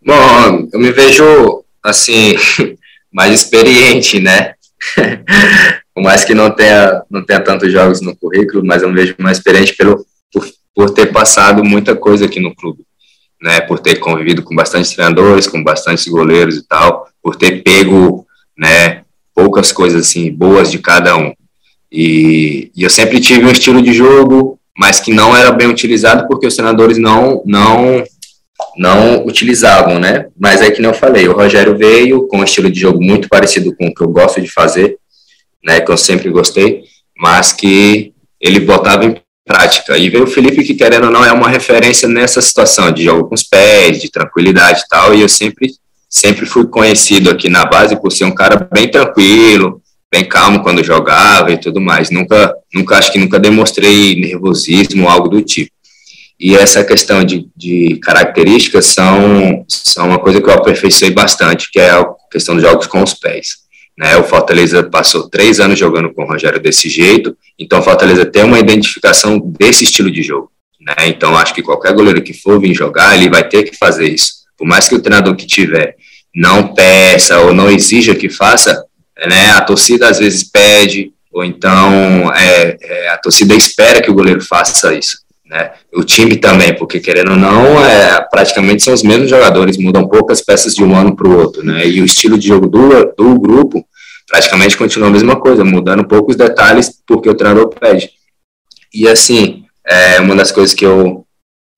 Bom, 0.05 0.69
eu 0.73 0.81
me 0.81 0.91
vejo, 0.91 1.65
assim, 1.83 2.35
mais 3.13 3.33
experiente, 3.33 4.21
né? 4.21 4.55
Por 5.95 6.03
mais 6.03 6.25
que 6.25 6.35
não 6.35 6.51
tenha, 6.51 7.03
não 7.09 7.25
tenha 7.25 7.41
tantos 7.41 7.71
jogos 7.71 8.01
no 8.01 8.17
currículo, 8.17 8.67
mas 8.67 8.83
eu 8.83 8.89
me 8.89 8.97
vejo 8.97 9.15
mais 9.19 9.39
experiente 9.39 9.77
pelo, 9.77 10.05
por, 10.33 10.45
por 10.75 10.91
ter 10.91 11.13
passado 11.13 11.65
muita 11.65 11.95
coisa 11.95 12.25
aqui 12.25 12.41
no 12.41 12.55
clube. 12.55 12.85
Né, 13.41 13.61
por 13.61 13.79
ter 13.79 13.97
convivido 13.97 14.43
com 14.43 14.57
bastante 14.57 14.95
treinadores, 14.95 15.47
com 15.47 15.63
bastantes 15.63 16.09
goleiros 16.09 16.57
e 16.57 16.67
tal, 16.67 17.07
por 17.23 17.37
ter 17.37 17.63
pego, 17.63 18.27
né, 18.57 19.05
poucas 19.35 19.71
coisas 19.71 20.07
assim 20.07 20.33
boas 20.33 20.71
de 20.71 20.79
cada 20.79 21.15
um. 21.15 21.35
E, 21.97 22.73
e, 22.75 22.83
eu 22.83 22.91
sempre 22.91 23.21
tive 23.21 23.45
um 23.45 23.51
estilo 23.53 23.81
de 23.81 23.93
jogo, 23.93 24.59
mas 24.77 24.99
que 24.99 25.13
não 25.13 25.37
era 25.37 25.53
bem 25.53 25.69
utilizado 25.69 26.27
porque 26.27 26.45
os 26.45 26.57
treinadores 26.57 26.99
não 26.99 27.41
não 27.47 28.03
não 28.77 29.25
utilizavam, 29.25 30.01
né? 30.01 30.27
Mas 30.37 30.61
é 30.61 30.73
que 30.73 30.83
não 30.83 30.93
falei, 30.93 31.29
o 31.29 31.37
Rogério 31.37 31.79
veio 31.79 32.27
com 32.27 32.39
um 32.39 32.45
estilo 32.45 32.69
de 32.69 32.81
jogo 32.81 33.01
muito 33.01 33.29
parecido 33.29 33.75
com 33.77 33.87
o 33.87 33.95
que 33.95 34.03
eu 34.03 34.09
gosto 34.09 34.41
de 34.41 34.51
fazer, 34.51 34.97
né? 35.65 35.81
Que 35.81 35.93
eu 35.93 35.97
sempre 35.97 36.29
gostei, 36.31 36.83
mas 37.17 37.53
que 37.53 38.13
ele 38.41 38.59
botava 38.59 39.05
em 39.05 39.17
prática. 39.47 39.97
E 39.97 40.11
veio 40.11 40.25
o 40.25 40.29
Felipe 40.29 40.65
que 40.65 40.75
querendo 40.75 41.05
ou 41.05 41.13
não 41.13 41.25
é 41.25 41.31
uma 41.31 41.49
referência 41.49 42.09
nessa 42.09 42.41
situação 42.41 42.91
de 42.91 43.05
jogo 43.05 43.29
com 43.29 43.37
os 43.37 43.45
pés, 43.45 44.03
de 44.03 44.11
tranquilidade 44.11 44.81
e 44.81 44.89
tal. 44.89 45.15
E 45.15 45.21
eu 45.21 45.29
sempre 45.29 45.71
sempre 46.09 46.45
fui 46.45 46.67
conhecido 46.67 47.31
aqui 47.31 47.49
na 47.49 47.65
base 47.65 48.01
por 48.01 48.11
ser 48.11 48.25
um 48.25 48.35
cara 48.35 48.69
bem 48.73 48.89
tranquilo, 48.89 49.81
bem 50.15 50.25
calmo 50.25 50.63
quando 50.63 50.85
jogava 50.85 51.51
e 51.51 51.59
tudo 51.59 51.81
mais. 51.81 52.09
Nunca, 52.09 52.55
nunca 52.73 52.97
acho 52.97 53.11
que 53.11 53.19
nunca 53.19 53.37
demonstrei 53.37 54.15
nervosismo 54.15 55.05
ou 55.05 55.09
algo 55.09 55.29
do 55.29 55.43
tipo. 55.43 55.73
E 56.39 56.55
essa 56.55 56.85
questão 56.85 57.25
de, 57.25 57.49
de 57.57 57.97
características 57.97 58.87
são, 58.87 59.65
são 59.69 60.07
uma 60.07 60.19
coisa 60.21 60.41
que 60.41 60.49
eu 60.49 60.55
aperfeiçoei 60.55 61.11
bastante, 61.11 61.69
que 61.69 61.81
é 61.81 61.91
a 61.91 62.07
questão 62.31 62.55
dos 62.55 62.63
jogos 62.63 62.87
com 62.87 63.03
os 63.03 63.13
pés. 63.15 63.65
Né, 63.99 64.17
o 64.17 64.25
Fortaleza 64.25 64.85
passou 64.85 65.29
três 65.29 65.59
anos 65.59 65.79
jogando 65.79 66.13
com 66.13 66.23
o 66.23 66.27
Rogério 66.27 66.61
desse 66.61 66.89
jeito, 66.89 67.37
então 67.57 67.79
o 67.79 67.83
Fortaleza 67.83 68.27
tem 68.27 68.43
uma 68.43 68.59
identificação 68.59 69.39
desse 69.39 69.85
estilo 69.85 70.11
de 70.11 70.23
jogo. 70.23 70.51
Né, 70.81 71.09
então 71.09 71.37
acho 71.37 71.55
que 71.55 71.63
qualquer 71.63 71.93
goleiro 71.93 72.23
que 72.23 72.33
for 72.33 72.61
vir 72.61 72.75
jogar, 72.75 73.17
ele 73.17 73.31
vai 73.31 73.49
ter 73.49 73.65
que 73.65 73.77
fazer 73.77 74.09
isso. 74.09 74.45
Por 74.57 74.67
mais 74.67 74.89
que 74.89 74.95
o 74.95 75.01
treinador 75.01 75.35
que 75.35 75.47
tiver 75.47 75.97
não 76.35 76.75
peça 76.75 77.39
ou 77.41 77.55
não 77.55 77.71
exija 77.71 78.15
que 78.15 78.29
faça, 78.29 78.85
né? 79.27 79.51
A 79.53 79.61
torcida 79.61 80.09
às 80.09 80.19
vezes 80.19 80.45
pede, 80.45 81.13
ou 81.33 81.45
então 81.45 82.33
é, 82.35 82.77
é, 82.81 83.09
a 83.09 83.19
torcida 83.19 83.55
espera 83.55 84.01
que 84.01 84.11
o 84.11 84.15
goleiro 84.15 84.41
faça 84.41 84.95
isso. 84.95 85.19
né? 85.47 85.73
O 85.93 86.05
time 86.05 86.37
também, 86.37 86.75
porque 86.75 87.01
querendo 87.01 87.33
ou 87.33 87.37
não, 87.37 87.85
é, 87.85 88.21
praticamente 88.31 88.83
são 88.83 88.95
os 88.95 89.03
mesmos 89.03 89.31
jogadores, 89.31 89.77
mudam 89.77 90.09
poucas 90.09 90.41
peças 90.41 90.75
de 90.75 90.83
um 90.83 90.97
ano 90.97 91.15
para 91.17 91.29
o 91.29 91.39
outro, 91.39 91.65
né? 91.65 91.87
E 91.87 92.01
o 92.01 92.05
estilo 92.05 92.39
de 92.39 92.49
jogo 92.49 92.67
do, 92.67 93.13
do 93.17 93.39
grupo 93.39 93.87
praticamente 94.27 94.77
continua 94.77 95.09
a 95.09 95.13
mesma 95.13 95.37
coisa, 95.37 95.65
mudando 95.65 96.09
poucos 96.09 96.37
detalhes 96.37 96.91
porque 97.07 97.29
o 97.29 97.35
treinador 97.35 97.69
pede. 97.69 98.11
E 98.93 99.09
assim, 99.09 99.65
é, 99.87 100.21
uma 100.21 100.35
das 100.35 100.51
coisas 100.51 100.75
que 100.75 100.85
eu 100.85 101.25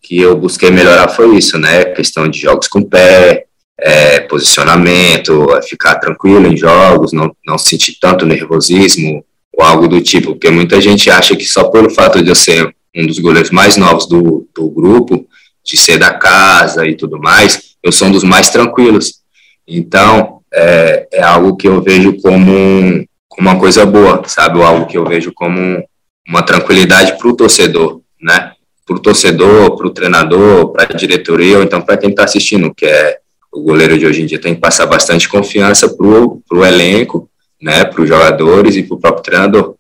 que 0.03 0.21
eu 0.21 0.37
busquei 0.37 0.71
melhorar 0.71 1.09
foi 1.09 1.37
isso, 1.37 1.59
né? 1.59 1.85
questão 1.87 2.29
de 2.29 2.39
jogos 2.39 2.69
com 2.69 2.81
pé, 2.81 3.47
é, 3.79 4.21
posicionamento, 4.21 5.55
é 5.55 5.63
ficar 5.63 5.97
tranquilo 5.97 6.47
em 6.47 6.57
jogos, 6.57 7.13
não, 7.13 7.35
não 7.47 7.59
sentir 7.59 7.99
tanto 8.01 8.27
nervosismo 8.27 9.25
ou 9.53 9.65
algo 9.65 9.89
do 9.89 10.01
tipo, 10.01 10.33
porque 10.33 10.51
muita 10.51 10.81
gente 10.81 11.11
acha 11.11 11.37
que 11.37 11.45
só 11.45 11.65
pelo 11.65 11.91
fato 11.91 12.23
de 12.23 12.31
eu 12.31 12.35
ser 12.35 12.75
um 12.95 13.07
dos 13.07 13.19
goleiros 13.19 13.51
mais 13.51 13.77
novos 13.77 14.07
do, 14.07 14.49
do 14.55 14.69
grupo, 14.71 15.27
de 15.65 15.77
ser 15.77 15.99
da 15.99 16.15
casa 16.15 16.87
e 16.87 16.95
tudo 16.95 17.19
mais, 17.19 17.77
eu 17.83 17.93
sou 17.93 18.09
um 18.09 18.13
dos 18.13 18.25
mais 18.25 18.51
tranquilos. 18.51 19.21
Então, 19.67 20.41
é, 20.53 21.09
é 21.13 21.23
algo 21.23 21.57
que 21.57 21.69
eu 21.69 21.83
vejo 21.83 22.17
como, 22.23 22.53
um, 22.53 23.05
como 23.29 23.49
uma 23.49 23.59
coisa 23.59 23.85
boa, 23.85 24.23
sabe? 24.27 24.63
Algo 24.63 24.87
que 24.87 24.97
eu 24.97 25.05
vejo 25.05 25.33
como 25.35 25.85
uma 26.29 26.43
tranquilidade 26.43 27.19
para 27.19 27.29
o 27.29 27.37
torcedor, 27.37 28.01
né? 28.21 28.53
Para 28.87 28.97
o 28.97 29.01
torcedor, 29.01 29.77
para 29.77 29.87
o 29.87 29.91
treinador, 29.91 30.69
para 30.73 30.85
a 30.85 30.97
diretoria, 30.97 31.59
ou 31.59 31.65
então 31.65 31.83
para 31.83 31.97
quem 31.97 32.11
está 32.11 32.25
assistindo, 32.25 32.73
que 32.75 32.87
é 32.87 33.19
o 33.57 33.63
goleiro 33.63 33.99
de 33.99 34.07
hoje 34.07 34.23
em 34.23 34.27
dia 34.27 34.41
tem 34.41 34.55
que 34.55 34.61
passar 34.61 34.87
bastante 34.87 35.29
confiança 35.29 35.89
para 35.89 36.07
o 36.07 36.65
elenco, 36.65 37.31
né? 37.61 37.85
Para 37.85 38.03
os 38.03 38.09
jogadores 38.09 38.77
e 38.77 38.83
para 38.83 38.95
o 38.95 39.01
próprio 39.01 39.23
treinador. 39.23 39.77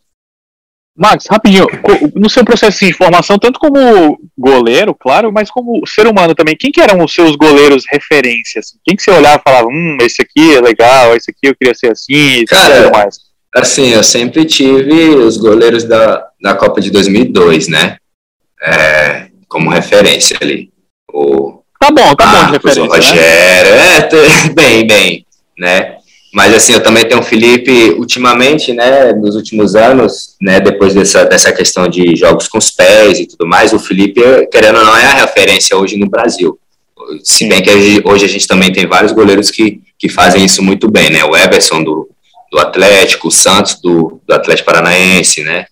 Max, 0.97 1.27
rapidinho, 1.31 1.67
no 2.15 2.31
seu 2.31 2.43
processo 2.43 2.87
de 2.87 2.93
formação, 2.95 3.39
tanto 3.39 3.61
como 3.61 4.19
goleiro, 4.37 4.95
claro, 4.95 5.31
mas 5.31 5.51
como 5.51 5.87
ser 5.87 6.07
humano 6.07 6.35
também, 6.35 6.57
quem 6.59 6.73
que 6.73 6.81
eram 6.81 7.05
os 7.05 7.13
seus 7.13 7.37
goleiros 7.37 7.85
referências? 7.87 8.73
Quem 8.83 8.97
que 8.97 9.03
você 9.03 9.11
olhava 9.11 9.37
e 9.37 9.43
falava, 9.51 9.69
hum, 9.69 9.99
esse 10.01 10.23
aqui 10.23 10.55
é 10.55 10.61
legal, 10.61 11.15
esse 11.15 11.31
aqui 11.31 11.49
eu 11.49 11.55
queria 11.55 11.75
ser 11.75 11.93
assim, 11.93 12.47
Cara, 12.47 12.91
mais? 12.91 13.19
assim, 13.55 13.91
eu 13.91 14.03
sempre 14.03 14.47
tive 14.47 15.11
os 15.11 15.37
goleiros 15.37 15.85
da, 15.85 16.27
da 16.41 16.55
Copa 16.55 16.81
de 16.81 16.91
2002, 16.91 17.69
né, 17.69 17.99
é, 18.63 19.29
como 19.49 19.69
referência 19.69 20.39
ali. 20.41 20.73
O 21.13 21.56
tá 21.79 21.91
bom, 21.91 22.15
tá 22.15 22.27
Marcos, 22.27 22.43
bom 22.43 22.47
de 22.47 22.53
referência, 22.53 22.83
o 22.83 22.89
né? 22.89 22.97
Rogério, 22.97 23.75
né? 23.75 23.99
é, 24.47 24.49
bem, 24.55 24.87
bem, 24.87 25.27
né, 25.59 25.97
mas 26.37 26.53
assim, 26.53 26.75
eu 26.75 26.83
também 26.83 27.03
tenho 27.07 27.21
o 27.21 27.25
Felipe, 27.25 27.95
ultimamente, 27.99 28.71
né, 28.75 29.13
nos 29.15 29.35
últimos 29.37 29.75
anos, 29.75 30.37
né, 30.39 30.61
depois 30.61 30.93
dessa, 30.93 31.25
dessa 31.25 31.51
questão 31.51 31.89
de 31.89 32.15
jogos 32.15 32.47
com 32.47 32.59
os 32.59 32.71
pés 32.71 33.19
e 33.19 33.27
tudo 33.27 33.47
mais, 33.47 33.73
o 33.73 33.79
Felipe, 33.79 34.21
querendo 34.53 34.79
ou 34.79 34.85
não, 34.85 34.95
é 34.95 35.07
a 35.07 35.15
referência 35.15 35.75
hoje 35.79 35.97
no 35.97 36.07
Brasil. 36.07 36.59
Se 37.25 37.49
bem 37.49 37.63
que 37.63 37.71
hoje 38.05 38.27
a 38.27 38.29
gente 38.29 38.47
também 38.47 38.71
tem 38.71 38.87
vários 38.87 39.13
goleiros 39.13 39.51
que, 39.51 39.81
que 39.99 40.11
fazem 40.11 40.45
isso 40.45 40.63
muito 40.63 40.91
bem, 40.91 41.09
né, 41.09 41.25
o 41.25 41.35
Everson 41.35 41.83
do, 41.83 42.07
do 42.53 42.59
Atlético, 42.59 43.29
o 43.29 43.33
Santos 43.33 43.81
do, 43.81 44.21
do 44.29 44.35
Atlético 44.35 44.67
Paranaense, 44.67 45.43
né, 45.43 45.65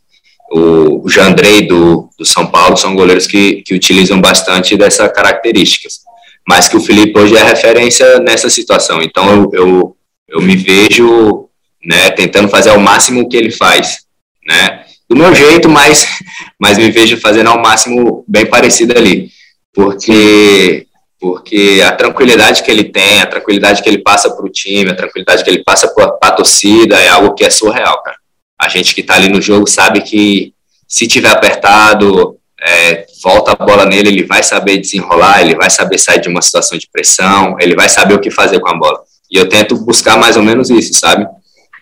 o, 0.59 1.09
Jandrei 1.09 1.67
do, 1.67 2.09
do 2.19 2.25
São 2.25 2.47
Paulo, 2.47 2.77
são 2.77 2.95
goleiros 2.95 3.27
que, 3.27 3.63
que 3.63 3.75
utilizam 3.75 4.21
bastante 4.21 4.77
dessas 4.77 5.11
características. 5.13 6.01
Mas 6.47 6.69
que 6.69 6.77
o 6.77 6.81
Felipe 6.81 7.19
hoje 7.19 7.37
é 7.37 7.43
referência 7.43 8.19
nessa 8.21 8.51
situação. 8.51 9.01
Então, 9.03 9.31
eu, 9.31 9.51
eu 9.53 9.97
eu 10.35 10.43
me 10.43 10.57
vejo 10.57 11.49
né, 11.85 12.11
tentando 12.11 12.49
fazer 12.49 12.71
ao 12.71 12.81
máximo 12.81 13.23
o 13.23 13.29
que 13.29 13.37
ele 13.37 13.51
faz, 13.51 13.99
né? 14.47 14.85
Do 15.09 15.15
meu 15.15 15.35
jeito, 15.35 15.69
mas, 15.69 16.07
mas 16.59 16.77
me 16.77 16.91
vejo 16.91 17.17
fazendo 17.19 17.51
ao 17.51 17.63
máximo 17.63 18.25
bem 18.27 18.47
parecido 18.47 18.97
ali, 18.97 19.31
porque 19.73 20.87
porque 21.21 21.83
a 21.83 21.91
tranquilidade 21.93 22.63
que 22.63 22.71
ele 22.71 22.85
tem, 22.85 23.23
a 23.23 23.27
tranquilidade 23.27 23.83
que 23.83 23.89
ele 23.89 24.03
passa 24.03 24.29
para 24.29 24.45
o 24.45 24.51
time, 24.51 24.91
a 24.91 24.95
tranquilidade 24.95 25.43
que 25.43 25.49
ele 25.49 25.65
passa 25.65 25.89
para 25.89 26.19
a 26.21 26.33
torcida 26.33 27.01
é 27.01 27.09
algo 27.09 27.35
que 27.35 27.43
é 27.43 27.49
surreal, 27.49 28.03
cara. 28.03 28.19
A 28.65 28.69
gente 28.69 28.95
que 28.95 29.01
está 29.01 29.15
ali 29.15 29.29
no 29.29 29.41
jogo 29.41 29.67
sabe 29.67 30.01
que 30.01 30.53
se 30.89 31.07
tiver 31.07 31.31
apertado, 31.31 32.37
é, 32.63 33.07
volta 33.23 33.53
a 33.53 33.65
bola 33.65 33.85
nele, 33.85 34.09
ele 34.09 34.25
vai 34.25 34.43
saber 34.43 34.79
desenrolar, 34.79 35.41
ele 35.43 35.55
vai 35.55 35.69
saber 35.69 35.99
sair 35.99 36.21
de 36.21 36.29
uma 36.29 36.41
situação 36.41 36.79
de 36.79 36.89
pressão, 36.91 37.57
ele 37.61 37.75
vai 37.75 37.89
saber 37.89 38.15
o 38.15 38.21
que 38.21 38.31
fazer 38.31 38.61
com 38.61 38.69
a 38.69 38.77
bola. 38.77 39.01
E 39.31 39.37
eu 39.37 39.49
tento 39.49 39.77
buscar 39.85 40.17
mais 40.17 40.37
ou 40.37 40.43
menos 40.43 40.71
isso, 40.71 40.95
sabe? 40.95 41.27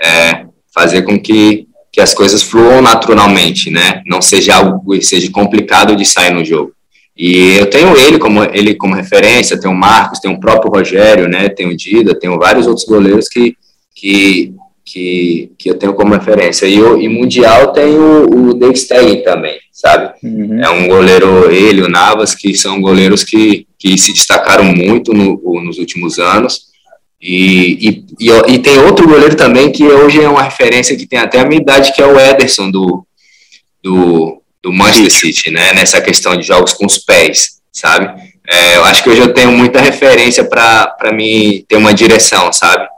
É, 0.03 0.47
fazer 0.75 1.03
com 1.03 1.21
que, 1.21 1.67
que 1.93 2.01
as 2.01 2.15
coisas 2.15 2.43
fluam 2.43 2.83
naturalmente, 2.83 3.71
né? 3.71 4.03
Não 4.07 4.21
seja 4.21 4.57
algo 4.57 4.85
que 4.91 5.03
seja 5.03 5.31
complicado 5.31 5.95
de 5.95 6.05
sair 6.05 6.33
no 6.33 6.45
jogo. 6.45 6.73
E 7.17 7.57
eu 7.59 7.67
tenho 7.67 7.97
ele 7.97 8.19
como 8.19 8.43
ele 8.43 8.75
como 8.75 8.95
referência, 8.95 9.61
tenho 9.61 9.75
o 9.75 9.77
Marcos, 9.77 10.19
tenho 10.19 10.35
o 10.35 10.41
próprio 10.41 10.73
Rogério, 10.73 11.29
né? 11.29 11.49
Tenho 11.49 11.71
o 11.71 11.77
Dida, 11.77 12.19
tenho 12.19 12.39
vários 12.39 12.67
outros 12.67 12.87
goleiros 12.87 13.29
que 13.29 13.57
que, 13.95 14.53
que, 14.85 15.51
que 15.59 15.71
eu 15.71 15.75
tenho 15.75 15.95
como 15.95 16.15
referência. 16.15 16.67
E, 16.67 16.77
eu, 16.77 17.01
e 17.01 17.09
mundial 17.09 17.73
tem 17.73 17.97
o, 17.97 18.51
o 18.51 18.55
Dave 18.55 18.77
Stegen 18.77 19.23
também, 19.23 19.59
sabe? 19.73 20.13
Uhum. 20.23 20.63
É 20.63 20.71
um 20.71 20.89
goleiro, 20.89 21.51
ele, 21.51 21.83
o 21.83 21.89
Navas, 21.89 22.35
que 22.35 22.55
são 22.55 22.81
goleiros 22.81 23.25
que, 23.25 23.67
que 23.79 23.97
se 23.99 24.13
destacaram 24.13 24.65
muito 24.65 25.13
no, 25.13 25.41
nos 25.63 25.79
últimos 25.79 26.19
anos 26.19 26.73
e, 27.23 27.79
e, 27.89 28.05
e, 28.19 28.55
e, 28.55 28.59
tem 28.59 28.81
outro 28.81 29.07
goleiro 29.07 29.37
também 29.37 29.71
que 29.71 29.85
hoje 29.85 30.21
é 30.21 30.29
uma 30.29 30.43
referência 30.43 30.97
que 30.97 31.07
tem 31.07 31.21
até 31.21 31.39
a 31.39 31.45
minha 31.45 31.61
idade, 31.61 31.93
que 31.93 32.03
é 32.03 32.07
o 32.07 32.19
Ederson 32.19 32.69
do, 32.69 33.07
do, 33.81 34.43
do 34.61 34.73
Manchester 34.73 35.13
City, 35.13 35.51
né? 35.53 35.73
Nessa 35.73 36.01
questão 36.01 36.35
de 36.35 36.43
jogos 36.43 36.73
com 36.73 36.85
os 36.85 36.99
pés, 36.99 37.61
sabe? 37.71 38.21
É, 38.51 38.77
eu 38.77 38.85
acho 38.87 39.05
que 39.05 39.11
hoje 39.11 39.21
eu 39.21 39.33
tenho 39.33 39.53
muita 39.53 39.81
referência 39.81 40.43
para 40.45 41.13
mim 41.13 41.65
ter 41.69 41.77
uma 41.77 41.95
direção, 41.95 42.53
sabe? 42.53 42.89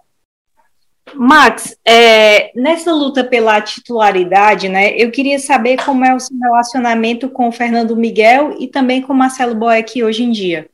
Max, 1.16 1.76
é, 1.86 2.50
nessa 2.54 2.92
luta 2.92 3.24
pela 3.24 3.60
titularidade, 3.60 4.68
né? 4.68 4.96
Eu 4.96 5.10
queria 5.10 5.38
saber 5.38 5.82
como 5.84 6.04
é 6.04 6.14
o 6.14 6.20
seu 6.20 6.36
relacionamento 6.38 7.28
com 7.28 7.48
o 7.48 7.52
Fernando 7.52 7.96
Miguel 7.96 8.56
e 8.58 8.66
também 8.66 9.02
com 9.02 9.12
o 9.12 9.16
Marcelo 9.16 9.54
Boeck 9.54 10.02
hoje 10.02 10.22
em 10.22 10.32
dia. 10.32 10.68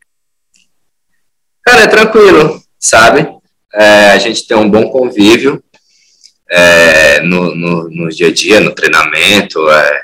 Cara, 1.62 1.82
é 1.82 1.86
tranquilo, 1.86 2.62
sabe? 2.78 3.40
é, 3.74 4.10
a 4.10 4.18
gente 4.18 4.46
tem 4.46 4.56
um 4.56 4.70
bom 4.70 4.88
convívio 4.90 5.62
é, 6.48 7.20
no, 7.20 7.54
no, 7.54 7.88
no, 7.88 8.08
dia 8.08 8.28
a 8.28 8.32
dia, 8.32 8.60
no 8.60 8.74
treinamento, 8.74 9.70
é, 9.70 10.02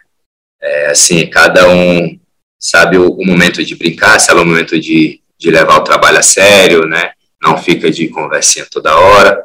é 0.63 0.87
assim, 0.87 1.29
cada 1.29 1.69
um 1.69 2.19
sabe 2.59 2.97
o, 2.97 3.11
o, 3.11 3.27
momento 3.27 3.65
de 3.65 3.75
brincar, 3.75 4.21
sabe 4.21 4.41
o 4.41 4.47
momento 4.47 4.79
de, 4.79 5.21
de 5.37 5.51
levar 5.51 5.79
o 5.79 5.85
trabalho 5.85 6.19
a 6.19 6.23
sério, 6.23 6.87
né, 6.87 7.11
não 7.43 7.59
fica 7.59 7.91
de 7.91 8.09
conversinha 8.09 8.67
toda 8.71 8.97
hora, 8.97 9.45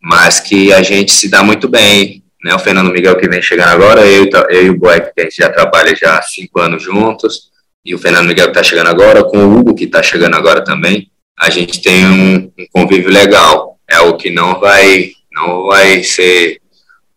mas 0.00 0.40
que 0.40 0.72
a 0.72 0.82
gente 0.82 1.12
se 1.12 1.28
dá 1.28 1.42
muito 1.42 1.68
bem, 1.68 2.22
né, 2.42 2.54
o 2.54 2.58
Fernando 2.58 2.92
Miguel 2.92 3.18
que 3.18 3.28
vem 3.28 3.42
chegando 3.42 3.68
agora, 3.68 4.06
eu, 4.06 4.28
eu 4.48 4.66
e 4.66 4.70
o 4.70 4.78
Boeck, 4.78 5.12
que 5.14 5.20
a 5.20 5.24
gente 5.24 5.36
já 5.36 5.50
trabalha 5.50 5.94
já 5.94 6.18
há 6.18 6.22
cinco 6.22 6.60
anos 6.60 6.82
juntos, 6.82 7.50
e 7.84 7.94
o 7.94 7.98
Fernando 7.98 8.28
Miguel 8.28 8.46
que 8.46 8.50
está 8.52 8.62
chegando 8.62 8.88
agora, 8.88 9.24
com 9.24 9.38
o 9.38 9.58
Hugo 9.58 9.74
que 9.74 9.84
está 9.84 10.02
chegando 10.02 10.36
agora 10.36 10.62
também, 10.62 11.10
a 11.38 11.48
gente 11.48 11.80
tem 11.80 12.06
um, 12.06 12.52
um 12.58 12.66
convívio 12.70 13.10
legal. 13.10 13.78
É 13.88 13.98
o 14.00 14.16
que 14.16 14.30
não 14.30 14.60
vai, 14.60 15.12
não 15.32 15.66
vai 15.66 16.02
ser 16.02 16.60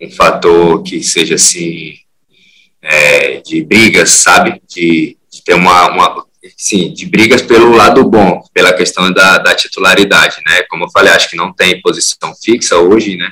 um 0.02 0.10
fator 0.10 0.82
que 0.82 1.04
seja 1.04 1.36
assim 1.36 1.94
é, 2.82 3.42
de 3.42 3.63
brigas, 3.63 4.10
sabe? 4.12 4.62
De, 4.68 5.18
de, 5.32 5.44
ter 5.44 5.54
uma, 5.54 5.90
uma 5.92 6.25
sim, 6.58 6.94
de 6.94 7.06
brigas 7.06 7.42
pelo 7.42 7.72
lado 7.72 8.04
bom, 8.10 8.42
pela 8.54 8.74
questão 8.74 9.12
da, 9.12 9.38
da 9.38 9.56
titularidade, 9.56 10.38
né? 10.46 10.64
Como 10.70 10.86
eu 10.86 10.92
falei, 10.92 11.14
acho 11.14 11.30
que 11.30 11.38
não 11.38 11.54
tem 11.54 11.82
posição 11.82 12.34
fixa 12.36 12.78
hoje, 12.78 13.16
né? 13.16 13.32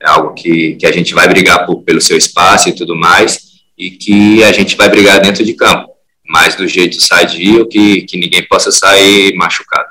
É 0.00 0.08
algo 0.08 0.34
que, 0.34 0.76
que 0.76 0.86
a 0.86 0.92
gente 0.92 1.14
vai 1.14 1.28
brigar 1.28 1.66
por, 1.66 1.82
pelo 1.82 2.00
seu 2.00 2.16
espaço 2.16 2.68
e 2.68 2.72
tudo 2.72 2.96
mais, 2.96 3.50
e 3.76 3.90
que 3.90 4.42
a 4.44 4.52
gente 4.52 4.76
vai 4.76 4.88
brigar 4.88 5.20
dentro 5.20 5.44
de 5.44 5.54
campo, 5.54 5.90
mas 6.26 6.54
do 6.54 6.66
jeito 6.66 7.00
sadio, 7.00 7.66
que, 7.66 8.02
que 8.02 8.16
ninguém 8.16 8.46
possa 8.46 8.70
sair 8.70 9.34
machucado. 9.34 9.89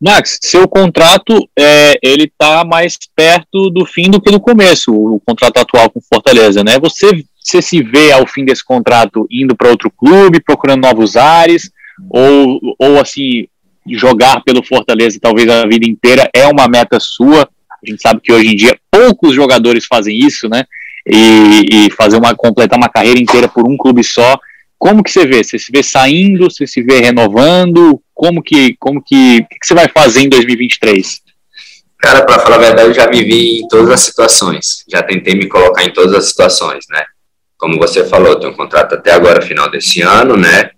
Max, 0.00 0.38
seu 0.40 0.68
contrato 0.68 1.48
é, 1.58 1.98
ele 2.02 2.24
está 2.24 2.64
mais 2.64 2.96
perto 3.16 3.68
do 3.68 3.84
fim 3.84 4.08
do 4.08 4.20
que 4.20 4.30
no 4.30 4.38
começo, 4.38 4.94
o 4.94 5.20
contrato 5.20 5.58
atual 5.58 5.90
com 5.90 6.00
Fortaleza, 6.00 6.62
né? 6.62 6.78
Você, 6.78 7.24
você 7.42 7.60
se 7.60 7.82
vê 7.82 8.12
ao 8.12 8.26
fim 8.26 8.44
desse 8.44 8.64
contrato 8.64 9.26
indo 9.28 9.56
para 9.56 9.70
outro 9.70 9.90
clube, 9.90 10.40
procurando 10.40 10.82
novos 10.82 11.16
ares, 11.16 11.70
ou, 12.08 12.60
ou 12.78 13.00
assim, 13.00 13.48
jogar 13.88 14.42
pelo 14.44 14.62
Fortaleza 14.62 15.18
talvez 15.20 15.48
a 15.48 15.66
vida 15.66 15.88
inteira 15.88 16.30
é 16.32 16.46
uma 16.46 16.68
meta 16.68 17.00
sua? 17.00 17.48
A 17.82 17.90
gente 17.90 18.00
sabe 18.00 18.20
que 18.20 18.32
hoje 18.32 18.48
em 18.48 18.56
dia 18.56 18.78
poucos 18.90 19.34
jogadores 19.34 19.84
fazem 19.84 20.16
isso, 20.16 20.48
né? 20.48 20.64
E, 21.06 21.86
e 21.86 21.90
fazer 21.92 22.18
uma 22.18 22.34
completar 22.34 22.78
uma 22.78 22.88
carreira 22.88 23.18
inteira 23.18 23.48
por 23.48 23.66
um 23.68 23.76
clube 23.76 24.04
só. 24.04 24.38
Como 24.78 25.02
que 25.02 25.10
você 25.10 25.26
vê? 25.26 25.42
Você 25.42 25.58
se 25.58 25.72
vê 25.72 25.82
saindo? 25.82 26.50
Você 26.50 26.66
se 26.66 26.82
vê 26.82 27.00
renovando? 27.00 28.00
Como 28.18 28.42
que, 28.42 28.76
como 28.78 29.02
que, 29.02 29.42
que, 29.42 29.58
que 29.60 29.66
você 29.66 29.74
vai 29.74 29.88
fazer 29.88 30.22
em 30.22 30.28
2023? 30.28 31.20
Cara, 32.00 32.24
para 32.24 32.40
falar 32.40 32.56
a 32.56 32.58
verdade, 32.58 32.88
eu 32.88 32.94
já 32.94 33.08
me 33.08 33.22
vi 33.22 33.60
em 33.60 33.68
todas 33.68 33.90
as 33.90 34.00
situações. 34.00 34.84
Já 34.88 35.02
tentei 35.02 35.34
me 35.34 35.46
colocar 35.46 35.84
em 35.84 35.92
todas 35.92 36.12
as 36.14 36.26
situações, 36.26 36.84
né? 36.90 37.02
como 37.58 37.76
você 37.76 38.04
falou, 38.04 38.28
eu 38.28 38.40
tenho 38.40 38.52
um 38.52 38.56
contrato 38.56 38.94
até 38.94 39.12
agora, 39.12 39.42
final 39.42 39.68
desse 39.68 40.00
ano, 40.00 40.36
né? 40.36 40.70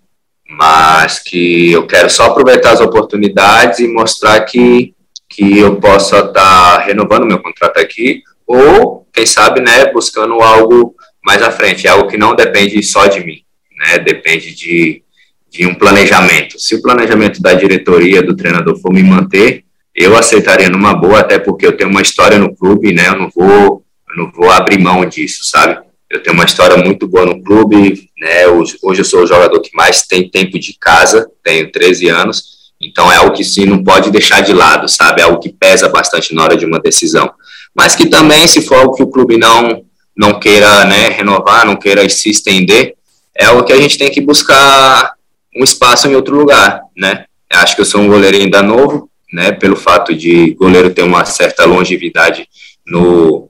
Mas 0.49 1.19
que 1.19 1.71
eu 1.71 1.85
quero 1.85 2.09
só 2.09 2.25
aproveitar 2.25 2.71
as 2.71 2.81
oportunidades 2.81 3.79
e 3.79 3.87
mostrar 3.87 4.41
que, 4.41 4.93
que 5.29 5.59
eu 5.59 5.75
possa 5.75 6.17
estar 6.17 6.33
tá 6.33 6.79
renovando 6.79 7.27
meu 7.27 7.39
contrato 7.39 7.77
aqui, 7.77 8.23
ou, 8.47 9.07
quem 9.13 9.25
sabe, 9.25 9.61
né, 9.61 9.93
buscando 9.93 10.33
algo 10.41 10.95
mais 11.23 11.41
à 11.43 11.51
frente, 11.51 11.87
algo 11.87 12.09
que 12.09 12.17
não 12.17 12.35
depende 12.35 12.81
só 12.81 13.05
de 13.05 13.23
mim, 13.23 13.43
né? 13.77 13.99
Depende 13.99 14.53
de, 14.55 15.03
de 15.51 15.67
um 15.67 15.75
planejamento. 15.75 16.57
Se 16.57 16.75
o 16.75 16.81
planejamento 16.81 17.41
da 17.41 17.53
diretoria, 17.53 18.23
do 18.23 18.35
treinador 18.35 18.79
for 18.79 18.93
me 18.93 19.03
manter, 19.03 19.65
eu 19.93 20.17
aceitaria 20.17 20.69
numa 20.69 20.93
boa, 20.93 21.19
até 21.19 21.37
porque 21.37 21.67
eu 21.67 21.75
tenho 21.75 21.89
uma 21.89 22.01
história 22.01 22.39
no 22.39 22.55
clube, 22.55 22.93
né? 22.93 23.09
Eu 23.09 23.17
não 23.17 23.29
vou, 23.29 23.83
eu 24.09 24.15
não 24.15 24.31
vou 24.31 24.49
abrir 24.49 24.79
mão 24.79 25.05
disso, 25.05 25.43
sabe? 25.43 25.77
Eu 26.09 26.23
tenho 26.23 26.33
uma 26.33 26.45
história 26.45 26.77
muito 26.77 27.05
boa 27.05 27.25
no 27.25 27.43
clube, 27.43 28.09
né? 28.17 28.47
Hoje, 28.47 28.77
hoje 28.81 29.01
eu 29.01 29.05
sou 29.05 29.23
o 29.23 29.27
jogador 29.27 29.59
que 29.59 29.75
mais 29.75 30.03
tem 30.03 30.29
tempo 30.29 30.57
de 30.57 30.73
casa, 30.79 31.29
tenho 31.43 31.69
13 31.69 32.07
anos, 32.07 32.43
então 32.81 33.11
é 33.11 33.17
algo 33.17 33.35
que 33.35 33.43
sim 33.43 33.65
não 33.65 33.83
pode 33.83 34.09
deixar 34.09 34.41
de 34.41 34.53
lado, 34.53 34.87
sabe? 34.87 35.21
É 35.21 35.25
algo 35.25 35.39
que 35.39 35.49
pesa 35.49 35.89
bastante 35.89 36.33
na 36.33 36.43
hora 36.43 36.55
de 36.55 36.65
uma 36.65 36.79
decisão. 36.79 37.29
Mas 37.75 37.93
que 37.93 38.07
também, 38.07 38.47
se 38.47 38.61
for 38.61 38.75
algo 38.75 38.95
que 38.95 39.03
o 39.03 39.07
clube 39.07 39.37
não 39.37 39.83
não 40.15 40.39
queira, 40.39 40.85
né, 40.85 41.09
renovar, 41.09 41.65
não 41.65 41.75
queira 41.75 42.07
se 42.09 42.29
estender, 42.29 42.95
é 43.35 43.45
algo 43.45 43.63
que 43.63 43.71
a 43.71 43.77
gente 43.77 43.97
tem 43.97 44.11
que 44.11 44.19
buscar 44.19 45.13
um 45.55 45.63
espaço 45.63 46.07
em 46.07 46.15
outro 46.15 46.35
lugar, 46.35 46.81
né? 46.95 47.25
Acho 47.51 47.75
que 47.75 47.81
eu 47.81 47.85
sou 47.85 48.01
um 48.01 48.07
goleiro 48.07 48.37
ainda 48.37 48.61
novo, 48.61 49.09
né? 49.31 49.51
Pelo 49.51 49.75
fato 49.75 50.13
de 50.15 50.53
goleiro 50.53 50.93
ter 50.93 51.03
uma 51.03 51.25
certa 51.25 51.65
longevidade 51.65 52.47
no, 52.85 53.49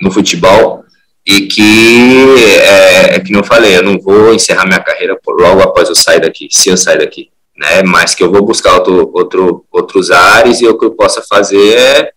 no 0.00 0.10
futebol 0.10 0.84
e 1.26 1.42
que 1.42 2.34
é, 2.60 3.16
é 3.16 3.20
que 3.20 3.32
não 3.32 3.42
falei, 3.42 3.76
eu 3.76 3.82
não 3.82 3.98
vou 3.98 4.32
encerrar 4.32 4.64
minha 4.64 4.80
carreira 4.80 5.18
logo 5.26 5.60
após 5.60 5.88
eu 5.88 5.94
sair 5.94 6.20
daqui, 6.20 6.48
se 6.50 6.68
eu 6.68 6.76
sair 6.76 6.98
daqui, 6.98 7.30
né? 7.56 7.82
Mas 7.82 8.14
que 8.14 8.22
eu 8.22 8.30
vou 8.30 8.44
buscar 8.44 8.74
outro, 8.74 9.10
outro, 9.12 9.64
outros 9.72 10.10
ares 10.10 10.60
e 10.60 10.66
o 10.66 10.78
que 10.78 10.84
eu 10.84 10.92
possa 10.92 11.22
fazer 11.22 11.76
é, 11.76 12.10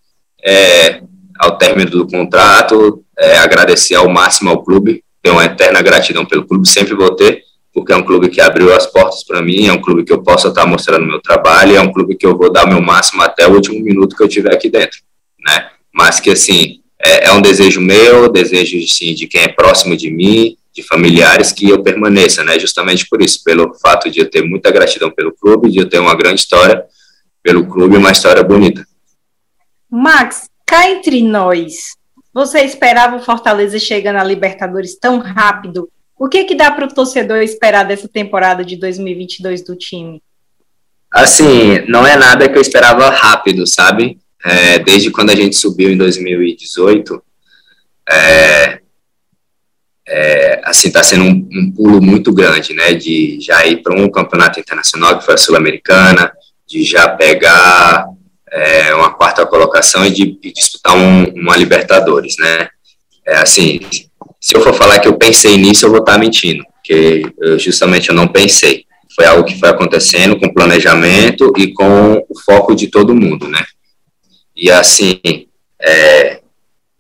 é 0.45 1.01
ao 1.39 1.57
término 1.57 1.89
do 1.89 2.07
contrato, 2.07 3.03
é, 3.17 3.37
agradecer 3.37 3.95
ao 3.95 4.09
máximo 4.09 4.49
ao 4.49 4.63
clube, 4.63 5.03
ter 5.21 5.31
uma 5.31 5.45
eterna 5.45 5.81
gratidão 5.81 6.25
pelo 6.25 6.45
clube, 6.45 6.67
sempre 6.67 6.93
vou 6.93 7.15
ter, 7.15 7.43
porque 7.79 7.93
é 7.93 7.95
um 7.95 8.03
clube 8.03 8.27
que 8.29 8.41
abriu 8.41 8.75
as 8.75 8.85
portas 8.85 9.23
para 9.23 9.41
mim, 9.41 9.67
é 9.67 9.71
um 9.71 9.81
clube 9.81 10.03
que 10.03 10.11
eu 10.11 10.21
posso 10.21 10.49
estar 10.49 10.65
mostrando 10.65 11.07
meu 11.07 11.21
trabalho, 11.21 11.77
é 11.77 11.81
um 11.81 11.91
clube 11.91 12.15
que 12.15 12.25
eu 12.25 12.37
vou 12.37 12.51
dar 12.51 12.67
meu 12.67 12.81
máximo 12.81 13.21
até 13.21 13.47
o 13.47 13.53
último 13.53 13.79
minuto 13.81 14.17
que 14.17 14.21
eu 14.21 14.27
tiver 14.27 14.53
aqui 14.53 14.69
dentro, 14.69 14.99
né? 15.39 15.69
Mas 15.93 16.19
que 16.19 16.29
assim 16.29 16.81
é, 17.01 17.27
é 17.27 17.31
um 17.31 17.41
desejo 17.41 17.79
meu, 17.79 18.29
desejo 18.29 18.77
sim 18.85 19.13
de 19.13 19.27
quem 19.27 19.43
é 19.43 19.47
próximo 19.47 19.95
de 19.95 20.11
mim, 20.11 20.57
de 20.73 20.83
familiares 20.83 21.53
que 21.53 21.69
eu 21.69 21.81
permaneça, 21.81 22.43
né? 22.43 22.59
Justamente 22.59 23.07
por 23.07 23.21
isso, 23.21 23.41
pelo 23.45 23.73
fato 23.75 24.11
de 24.11 24.19
eu 24.19 24.29
ter 24.29 24.43
muita 24.43 24.69
gratidão 24.71 25.09
pelo 25.09 25.33
clube, 25.33 25.71
de 25.71 25.79
eu 25.79 25.87
ter 25.87 25.99
uma 25.99 26.15
grande 26.15 26.41
história 26.41 26.83
pelo 27.41 27.65
clube, 27.65 27.95
uma 27.95 28.11
história 28.11 28.43
bonita. 28.43 28.85
Max, 29.89 30.49
cá 30.65 30.89
entre 30.89 31.23
nós, 31.23 31.95
você 32.33 32.59
esperava 32.59 33.15
o 33.15 33.23
Fortaleza 33.23 33.79
chegando 33.79 34.17
à 34.17 34.23
Libertadores 34.23 34.99
tão 34.99 35.19
rápido 35.19 35.89
o 36.19 36.27
que 36.27 36.43
que 36.43 36.53
dá 36.53 36.69
para 36.69 36.85
o 36.85 36.93
torcedor 36.93 37.37
esperar 37.37 37.83
dessa 37.83 38.07
temporada 38.07 38.63
de 38.65 38.75
2022 38.75 39.63
do 39.63 39.73
time? 39.73 40.21
Assim, 41.09 41.79
não 41.87 42.05
é 42.05 42.17
nada 42.17 42.49
que 42.49 42.57
eu 42.57 42.61
esperava 42.61 43.09
rápido, 43.09 43.65
sabe? 43.65 44.19
É, 44.43 44.79
desde 44.79 45.11
quando 45.11 45.29
a 45.29 45.35
gente 45.35 45.55
subiu 45.55 45.89
em 45.89 45.97
2018, 45.97 47.23
é, 48.11 48.79
é, 50.05 50.61
assim, 50.65 50.89
está 50.89 51.01
sendo 51.03 51.23
um, 51.23 51.49
um, 51.51 51.71
pulo 51.71 52.01
muito 52.01 52.33
grande, 52.33 52.73
né? 52.73 52.93
De 52.93 53.39
já 53.39 53.65
ir 53.65 53.81
para 53.81 53.95
um 53.95 54.09
campeonato 54.09 54.59
internacional 54.59 55.17
que 55.17 55.25
foi 55.25 55.35
a 55.35 55.37
Sul-Americana, 55.37 56.33
de 56.67 56.83
já 56.83 57.07
pegar 57.07 58.07
é, 58.51 58.93
uma 58.93 59.13
quarta 59.13 59.45
colocação 59.45 60.05
e 60.05 60.11
de, 60.11 60.37
de 60.39 60.51
disputar 60.51 60.97
um, 60.97 61.23
uma 61.33 61.55
Libertadores, 61.55 62.35
né? 62.37 62.67
É, 63.25 63.37
assim, 63.37 63.79
se 64.39 64.55
eu 64.55 64.61
for 64.61 64.73
falar 64.73 64.99
que 64.99 65.07
eu 65.07 65.17
pensei 65.17 65.57
nisso, 65.57 65.85
eu 65.85 65.89
vou 65.89 65.99
estar 65.99 66.17
mentindo, 66.17 66.63
porque 66.73 67.23
eu, 67.41 67.59
justamente 67.59 68.09
eu 68.09 68.15
não 68.15 68.27
pensei. 68.27 68.85
Foi 69.15 69.25
algo 69.25 69.43
que 69.43 69.59
foi 69.59 69.69
acontecendo 69.69 70.39
com 70.39 70.53
planejamento 70.53 71.51
e 71.57 71.73
com 71.73 72.25
o 72.29 72.39
foco 72.45 72.73
de 72.73 72.87
todo 72.87 73.15
mundo, 73.15 73.47
né? 73.47 73.65
E 74.55 74.71
assim, 74.71 75.19
é, 75.81 76.39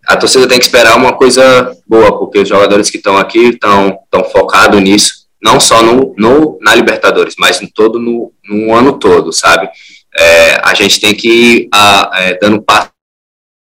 a 0.07 0.17
torcida 0.17 0.47
tem 0.47 0.57
que 0.57 0.65
esperar 0.65 0.97
uma 0.97 1.13
coisa 1.13 1.75
boa, 1.87 2.17
porque 2.17 2.39
os 2.39 2.49
jogadores 2.49 2.89
que 2.89 2.97
estão 2.97 3.17
aqui 3.17 3.49
estão 3.49 3.97
tão 4.09 4.23
focados 4.23 4.81
nisso, 4.81 5.27
não 5.41 5.59
só 5.59 5.81
no, 5.81 6.13
no, 6.17 6.57
na 6.61 6.75
Libertadores, 6.75 7.35
mas 7.37 7.61
no 7.61 7.69
todo 7.71 7.99
no, 7.99 8.33
no 8.43 8.73
ano 8.73 8.99
todo, 8.99 9.31
sabe? 9.31 9.69
É, 10.17 10.59
a 10.63 10.73
gente 10.73 10.99
tem 10.99 11.13
que 11.13 11.29
ir 11.29 11.69
a, 11.73 12.11
é, 12.15 12.39
dando 12.39 12.61
passo 12.61 12.89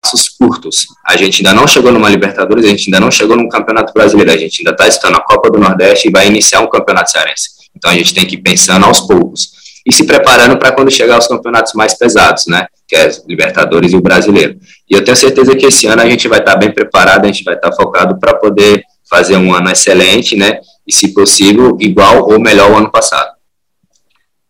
passos 0.06 0.28
curtos. 0.28 0.86
A 1.04 1.16
gente 1.16 1.38
ainda 1.44 1.58
não 1.58 1.66
chegou 1.66 1.90
numa 1.90 2.08
Libertadores, 2.08 2.64
a 2.64 2.68
gente 2.68 2.86
ainda 2.88 3.00
não 3.00 3.10
chegou 3.10 3.36
num 3.36 3.48
Campeonato 3.48 3.92
Brasileiro, 3.92 4.30
a 4.30 4.36
gente 4.36 4.60
ainda 4.60 4.70
está 4.70 4.86
estando 4.86 5.16
a 5.16 5.20
Copa 5.20 5.50
do 5.50 5.58
Nordeste 5.58 6.08
e 6.08 6.10
vai 6.10 6.28
iniciar 6.28 6.60
um 6.60 6.68
Campeonato 6.68 7.10
Cearense. 7.10 7.50
Então 7.74 7.90
a 7.90 7.94
gente 7.94 8.14
tem 8.14 8.24
que 8.24 8.36
ir 8.36 8.42
pensando 8.42 8.86
aos 8.86 9.00
poucos 9.00 9.50
e 9.84 9.92
se 9.92 10.06
preparando 10.06 10.56
para 10.58 10.72
quando 10.72 10.90
chegar 10.90 11.16
aos 11.16 11.26
campeonatos 11.26 11.72
mais 11.74 11.94
pesados, 11.94 12.46
né? 12.46 12.66
Que 12.88 12.96
é 12.96 13.10
Libertadores 13.26 13.92
e 13.92 13.96
o 13.96 14.00
Brasileiro. 14.00 14.58
E 14.88 14.94
eu 14.94 15.04
tenho 15.04 15.16
certeza 15.16 15.54
que 15.54 15.66
esse 15.66 15.86
ano 15.86 16.02
a 16.02 16.08
gente 16.08 16.26
vai 16.26 16.38
estar 16.38 16.52
tá 16.52 16.58
bem 16.58 16.72
preparado, 16.72 17.24
a 17.24 17.26
gente 17.26 17.44
vai 17.44 17.54
estar 17.54 17.70
tá 17.70 17.76
focado 17.76 18.18
para 18.18 18.34
poder 18.34 18.82
fazer 19.08 19.36
um 19.36 19.54
ano 19.54 19.70
excelente, 19.70 20.34
né? 20.36 20.60
E, 20.86 20.92
se 20.92 21.12
possível, 21.12 21.76
igual 21.80 22.28
ou 22.28 22.40
melhor 22.40 22.70
o 22.70 22.76
ano 22.76 22.90
passado. 22.90 23.30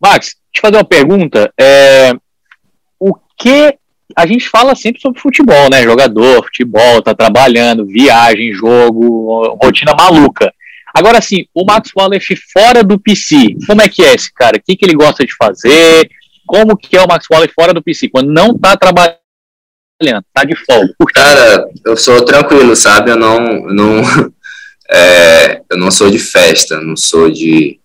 Max, 0.01 0.35
eu 0.55 0.61
fazer 0.61 0.77
uma 0.77 0.83
pergunta. 0.83 1.51
É, 1.59 2.13
o 2.99 3.13
que 3.37 3.77
a 4.15 4.25
gente 4.25 4.47
fala 4.47 4.75
sempre 4.75 5.01
sobre 5.01 5.19
futebol, 5.19 5.69
né? 5.69 5.83
Jogador, 5.83 6.43
futebol, 6.43 7.01
tá 7.01 7.13
trabalhando, 7.13 7.85
viagem, 7.85 8.53
jogo, 8.53 9.57
rotina 9.61 9.93
maluca. 9.93 10.53
Agora, 10.93 11.17
assim, 11.17 11.45
o 11.53 11.65
Max 11.65 11.91
Wallace 11.95 12.35
fora 12.51 12.83
do 12.83 12.99
PC, 12.99 13.55
como 13.67 13.81
é 13.81 13.89
que 13.89 14.03
é 14.03 14.15
esse 14.15 14.33
cara? 14.33 14.57
O 14.57 14.61
que, 14.61 14.75
que 14.75 14.85
ele 14.85 14.95
gosta 14.95 15.25
de 15.25 15.35
fazer? 15.35 16.09
Como 16.45 16.77
que 16.77 16.95
é 16.95 17.01
o 17.01 17.07
Max 17.07 17.27
Wallace 17.29 17.53
fora 17.53 17.73
do 17.73 17.83
PC? 17.83 18.09
Quando 18.09 18.31
não 18.31 18.57
tá 18.57 18.75
trabalhando, 18.77 19.19
tá 20.33 20.43
de 20.43 20.55
folga. 20.55 20.93
Cara, 21.13 21.65
eu 21.85 21.97
sou 21.97 22.23
tranquilo, 22.23 22.75
sabe? 22.75 23.11
Eu 23.11 23.17
não, 23.17 23.39
não, 23.67 24.01
é, 24.89 25.61
eu 25.69 25.77
não 25.77 25.91
sou 25.91 26.09
de 26.09 26.17
festa, 26.17 26.79
não 26.79 26.95
sou 26.95 27.29
de, 27.29 27.79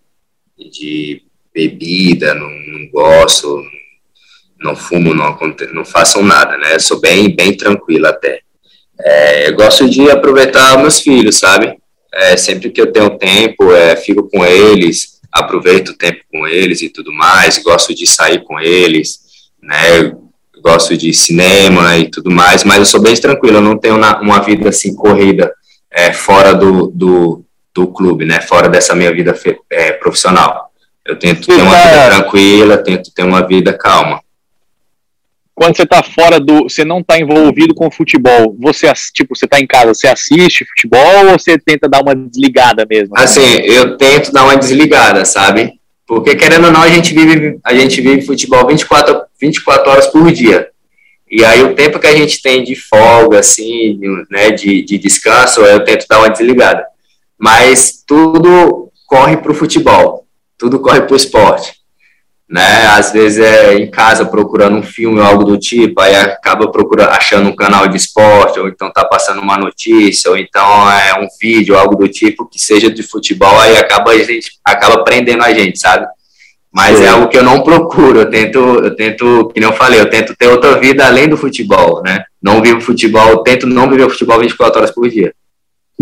de 0.57 1.23
bebida, 1.53 2.35
não, 2.35 2.49
não 2.49 2.89
gosto, 2.91 3.63
não 4.63 4.77
fumo, 4.77 5.13
não, 5.13 5.37
não 5.73 5.85
façam 5.85 6.23
nada, 6.23 6.57
né? 6.57 6.75
Eu 6.75 6.81
sou 6.81 7.01
bem, 7.01 7.35
bem 7.35 7.57
tranquilo 7.57 8.07
até. 8.07 8.41
É, 9.01 9.49
eu 9.49 9.57
gosto 9.57 9.89
de 9.89 10.11
aproveitar 10.11 10.79
meus 10.79 11.01
filhos, 11.01 11.39
sabe? 11.39 11.75
É, 12.15 12.37
sempre 12.37 12.71
que 12.71 12.81
eu 12.81 12.93
tenho 12.93 13.19
tempo, 13.19 13.73
é, 13.73 13.97
fico 13.97 14.29
com 14.31 14.45
eles, 14.45 15.21
aproveito 15.33 15.91
o 15.91 15.97
tempo 15.97 16.21
com 16.31 16.47
eles 16.47 16.83
e 16.83 16.89
tudo 16.89 17.13
mais, 17.13 17.59
gosto 17.59 17.95
de 17.95 18.07
sair 18.07 18.45
com 18.45 18.61
eles, 18.61 19.21
né? 19.63 20.15
Gosto 20.63 20.97
de 20.97 21.13
cinema 21.13 21.99
e 21.99 22.09
tudo 22.09 22.31
mais, 22.31 22.63
mas 22.63 22.79
eu 22.79 22.85
sou 22.85 23.01
bem 23.01 23.15
tranquilo, 23.17 23.57
eu 23.57 23.63
não 23.63 23.77
tenho 23.77 23.97
uma, 23.97 24.21
uma 24.21 24.41
vida 24.41 24.69
assim 24.69 24.95
corrida 24.95 25.53
é, 25.91 26.13
fora 26.13 26.55
do, 26.55 26.87
do, 26.89 27.45
do 27.75 27.89
clube, 27.89 28.25
né? 28.25 28.41
Fora 28.41 28.69
dessa 28.69 28.95
minha 28.95 29.13
vida 29.13 29.35
é, 29.71 29.93
profissional. 29.93 30.71
Eu 31.05 31.19
tento 31.19 31.47
ter 31.49 31.61
uma 31.61 31.75
vida 31.75 32.07
tranquila, 32.11 32.77
tento 32.77 33.11
ter 33.13 33.25
uma 33.25 33.45
vida 33.45 33.73
calma 33.73 34.23
quando 35.55 35.77
você 35.77 35.83
está 35.83 36.03
fora 36.03 36.41
do. 36.41 36.65
Você 36.65 36.85
não 36.85 37.01
está 37.01 37.19
envolvido 37.19 37.75
com 37.75 37.91
futebol, 37.91 38.57
você, 38.59 38.91
tipo, 39.13 39.37
você 39.37 39.45
está 39.45 39.61
em 39.61 39.67
casa, 39.67 39.95
você 39.95 40.09
assiste 40.09 40.65
futebol 40.65 41.27
ou 41.27 41.39
você 41.39 41.59
tenta 41.59 41.89
dar 41.89 42.03
uma 42.03 42.15
desligada 42.15 42.87
mesmo? 42.89 43.17
Assim, 43.17 43.61
eu 43.65 43.97
tento 43.97 44.33
dar 44.33 44.45
uma 44.45 44.57
desligada, 44.57 45.25
sabe? 45.25 45.75
Porque 46.07 46.35
querendo 46.35 46.67
ou 46.67 46.73
não, 46.73 46.83
a 46.83 46.89
gente 46.89 47.15
vive, 47.15 47.59
a 47.65 47.75
gente 47.75 48.01
vive 48.01 48.23
futebol 48.23 48.67
24, 48.67 49.23
24 49.41 49.91
horas 49.91 50.07
por 50.07 50.31
dia. 50.33 50.69
E 51.31 51.45
aí 51.45 51.63
o 51.63 51.75
tempo 51.75 51.99
que 51.99 52.07
a 52.07 52.15
gente 52.15 52.43
tem 52.43 52.63
de 52.63 52.75
folga, 52.75 53.39
assim, 53.39 53.99
né, 54.31 54.51
de, 54.51 54.83
de 54.83 54.99
descanso, 54.99 55.63
eu 55.63 55.83
tento 55.85 56.07
dar 56.09 56.19
uma 56.19 56.29
desligada. 56.29 56.85
Mas 57.39 58.03
tudo 58.07 58.91
corre 59.07 59.37
para 59.39 59.53
o 59.53 59.55
futebol, 59.55 60.27
tudo 60.59 60.81
corre 60.81 61.03
para 61.03 61.15
o 61.15 61.17
esporte 61.17 61.82
né? 62.53 62.87
Às 62.89 63.11
vezes 63.13 63.39
é 63.39 63.75
em 63.75 63.91
casa 63.91 64.27
procurando 64.27 64.77
um 64.77 64.83
filme 64.83 65.19
ou 65.19 65.25
algo 65.25 65.43
do 65.43 65.57
tipo, 65.57 65.99
aí 66.03 66.15
acaba 66.15 66.71
procurando, 66.71 67.09
achando 67.09 67.49
um 67.49 67.57
canal 67.57 67.89
de 67.89 67.97
esporte, 67.97 68.61
ou 68.61 68.69
então 68.69 68.93
tá 68.93 69.03
passando 69.07 69.41
uma 69.41 69.57
notícia, 69.57 70.31
ou 70.31 70.37
então 70.37 70.63
é 70.91 71.19
um 71.19 71.27
vídeo, 71.41 71.79
algo 71.79 71.97
do 71.97 72.07
tipo 72.07 72.47
que 72.47 72.59
seja 72.59 72.91
de 72.91 73.03
futebol, 73.03 73.59
aí 73.59 73.79
acaba 73.79 74.11
a 74.11 74.19
gente 74.19 74.51
acaba 74.63 75.03
prendendo 75.03 75.43
a 75.43 75.51
gente, 75.55 75.79
sabe? 75.79 76.07
Mas 76.71 76.99
Sim. 76.99 77.05
é 77.05 77.09
algo 77.09 77.29
que 77.29 77.39
eu 77.39 77.43
não 77.43 77.63
procuro, 77.63 78.21
eu 78.21 78.31
tento, 78.31 78.59
eu 78.59 78.95
tento, 78.95 79.51
que 79.55 79.61
não 79.61 79.73
falei, 79.73 79.99
eu 79.99 80.11
tento 80.11 80.37
ter 80.37 80.49
outra 80.49 80.79
vida 80.79 81.07
além 81.07 81.29
do 81.29 81.39
futebol, 81.39 82.03
né? 82.03 82.23
Não 82.43 82.61
vivo 82.61 82.83
futebol, 82.83 83.43
tento 83.43 83.67
não 83.67 83.89
viver 83.89 84.11
futebol 84.11 84.39
24 84.39 84.79
horas 84.79 84.91
por 84.91 85.09
dia. 85.09 85.33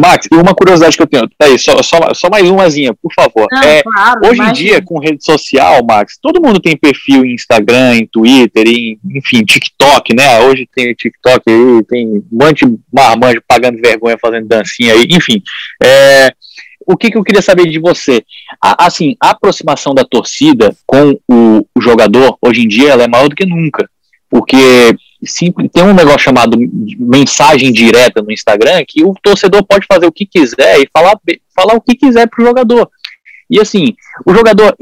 Max, 0.00 0.26
e 0.32 0.34
uma 0.34 0.54
curiosidade 0.54 0.96
que 0.96 1.02
eu 1.02 1.06
tenho, 1.06 1.28
tá 1.38 1.46
aí, 1.46 1.58
só, 1.58 1.82
só, 1.82 2.14
só 2.14 2.28
mais 2.30 2.48
umazinha, 2.48 2.94
por 2.94 3.12
favor. 3.12 3.46
Não, 3.52 3.62
é, 3.62 3.82
claro, 3.82 4.20
hoje 4.24 4.34
imagina. 4.34 4.50
em 4.50 4.52
dia, 4.52 4.82
com 4.82 4.98
rede 4.98 5.24
social, 5.24 5.84
Max, 5.86 6.18
todo 6.20 6.40
mundo 6.40 6.58
tem 6.58 6.76
perfil 6.76 7.24
em 7.24 7.34
Instagram, 7.34 7.96
em 7.96 8.06
Twitter, 8.06 8.66
em, 8.66 8.98
enfim, 9.14 9.44
TikTok, 9.44 10.14
né? 10.14 10.40
Hoje 10.40 10.66
tem 10.74 10.94
TikTok 10.94 11.42
aí, 11.46 11.84
tem 11.84 12.08
um 12.08 12.24
monte 12.32 12.66
de 12.66 12.78
marmanjo 12.92 13.42
pagando 13.46 13.80
vergonha, 13.80 14.16
fazendo 14.20 14.48
dancinha 14.48 14.94
aí, 14.94 15.06
enfim. 15.10 15.42
É, 15.82 16.32
o 16.86 16.96
que, 16.96 17.10
que 17.10 17.18
eu 17.18 17.22
queria 17.22 17.42
saber 17.42 17.68
de 17.68 17.78
você? 17.78 18.24
A, 18.62 18.86
assim, 18.86 19.16
a 19.22 19.30
aproximação 19.30 19.94
da 19.94 20.04
torcida 20.04 20.74
com 20.86 21.18
o, 21.28 21.66
o 21.76 21.80
jogador, 21.80 22.38
hoje 22.42 22.62
em 22.62 22.68
dia, 22.68 22.90
ela 22.90 23.04
é 23.04 23.08
maior 23.08 23.28
do 23.28 23.36
que 23.36 23.46
nunca. 23.46 23.88
Porque 24.28 24.96
simples, 25.24 25.70
tem 25.72 25.84
um 25.84 25.94
negócio 25.94 26.20
chamado 26.20 26.56
mensagem 26.98 27.72
direta 27.72 28.22
no 28.22 28.32
Instagram 28.32 28.84
que 28.86 29.04
o 29.04 29.14
torcedor 29.22 29.64
pode 29.64 29.86
fazer 29.86 30.06
o 30.06 30.12
que 30.12 30.26
quiser 30.26 30.80
e 30.80 30.88
falar, 30.92 31.18
falar 31.54 31.74
o 31.74 31.80
que 31.80 31.94
quiser 31.94 32.28
pro 32.28 32.44
jogador. 32.44 32.90
E 33.48 33.60
assim, 33.60 33.94
o 34.24 34.32
jogador, 34.32 34.76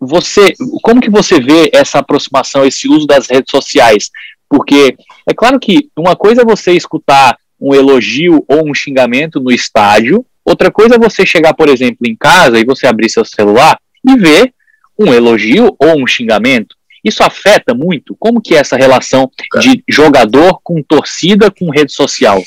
você, 0.00 0.52
como 0.82 1.00
que 1.00 1.10
você 1.10 1.40
vê 1.40 1.70
essa 1.72 1.98
aproximação, 1.98 2.64
esse 2.64 2.88
uso 2.88 3.06
das 3.06 3.28
redes 3.28 3.50
sociais? 3.50 4.10
Porque 4.48 4.96
é 5.26 5.34
claro 5.34 5.58
que 5.58 5.90
uma 5.96 6.14
coisa 6.16 6.42
é 6.42 6.44
você 6.44 6.72
escutar 6.72 7.36
um 7.60 7.74
elogio 7.74 8.44
ou 8.48 8.68
um 8.68 8.74
xingamento 8.74 9.40
no 9.40 9.50
estádio, 9.50 10.24
outra 10.44 10.70
coisa 10.70 10.94
é 10.94 10.98
você 10.98 11.26
chegar, 11.26 11.54
por 11.54 11.68
exemplo, 11.68 12.06
em 12.06 12.16
casa 12.16 12.58
e 12.58 12.64
você 12.64 12.86
abrir 12.86 13.10
seu 13.10 13.24
celular 13.24 13.78
e 14.06 14.16
ver 14.16 14.52
um 14.98 15.12
elogio 15.12 15.74
ou 15.78 16.02
um 16.02 16.06
xingamento. 16.06 16.77
Isso 17.04 17.22
afeta 17.22 17.74
muito? 17.74 18.16
Como 18.18 18.40
que 18.40 18.54
é 18.54 18.58
essa 18.58 18.76
relação 18.76 19.30
de 19.60 19.82
jogador 19.88 20.60
com 20.62 20.82
torcida 20.82 21.50
com 21.50 21.70
rede 21.70 21.92
social? 21.92 22.42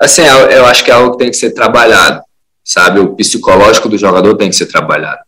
Assim, 0.00 0.22
eu, 0.22 0.50
eu 0.50 0.66
acho 0.66 0.84
que 0.84 0.90
é 0.90 0.94
algo 0.94 1.12
que 1.12 1.18
tem 1.18 1.30
que 1.30 1.36
ser 1.36 1.52
trabalhado, 1.52 2.22
sabe? 2.64 3.00
O 3.00 3.14
psicológico 3.14 3.88
do 3.88 3.96
jogador 3.96 4.36
tem 4.36 4.50
que 4.50 4.56
ser 4.56 4.66
trabalhado, 4.66 5.20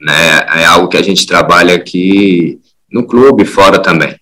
né? 0.00 0.46
É 0.60 0.64
algo 0.64 0.88
que 0.88 0.96
a 0.96 1.02
gente 1.02 1.26
trabalha 1.26 1.74
aqui 1.74 2.60
no 2.90 3.06
clube, 3.06 3.44
fora 3.44 3.78
também. 3.78 4.14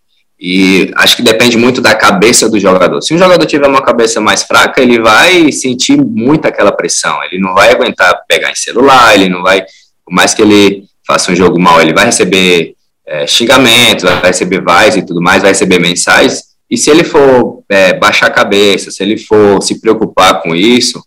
E 0.42 0.90
acho 0.96 1.16
que 1.16 1.22
depende 1.22 1.58
muito 1.58 1.82
da 1.82 1.94
cabeça 1.94 2.48
do 2.48 2.58
jogador. 2.58 3.02
Se 3.02 3.12
um 3.12 3.18
jogador 3.18 3.44
tiver 3.44 3.66
uma 3.66 3.82
cabeça 3.82 4.22
mais 4.22 4.42
fraca, 4.42 4.80
ele 4.80 4.98
vai 4.98 5.52
sentir 5.52 5.98
muito 5.98 6.46
aquela 6.46 6.72
pressão. 6.72 7.22
Ele 7.24 7.38
não 7.38 7.52
vai 7.52 7.70
aguentar 7.70 8.22
pegar 8.26 8.50
em 8.50 8.54
celular, 8.54 9.14
ele 9.14 9.28
não 9.28 9.42
vai, 9.42 9.60
por 10.02 10.14
mais 10.14 10.32
que 10.32 10.40
ele 10.40 10.84
faça 11.06 11.30
um 11.30 11.36
jogo 11.36 11.60
mal, 11.60 11.82
ele 11.82 11.92
vai 11.92 12.06
receber 12.06 12.74
é, 13.10 13.26
xingamentos, 13.26 14.04
vai 14.04 14.22
receber 14.22 14.62
vais 14.62 14.96
e 14.96 15.02
tudo 15.02 15.20
mais, 15.20 15.42
vai 15.42 15.50
receber 15.50 15.80
mensagens. 15.80 16.44
E 16.70 16.78
se 16.78 16.88
ele 16.88 17.02
for 17.02 17.64
é, 17.68 17.92
baixar 17.92 18.26
a 18.26 18.30
cabeça, 18.30 18.92
se 18.92 19.02
ele 19.02 19.18
for 19.18 19.60
se 19.60 19.80
preocupar 19.80 20.40
com 20.40 20.54
isso, 20.54 21.02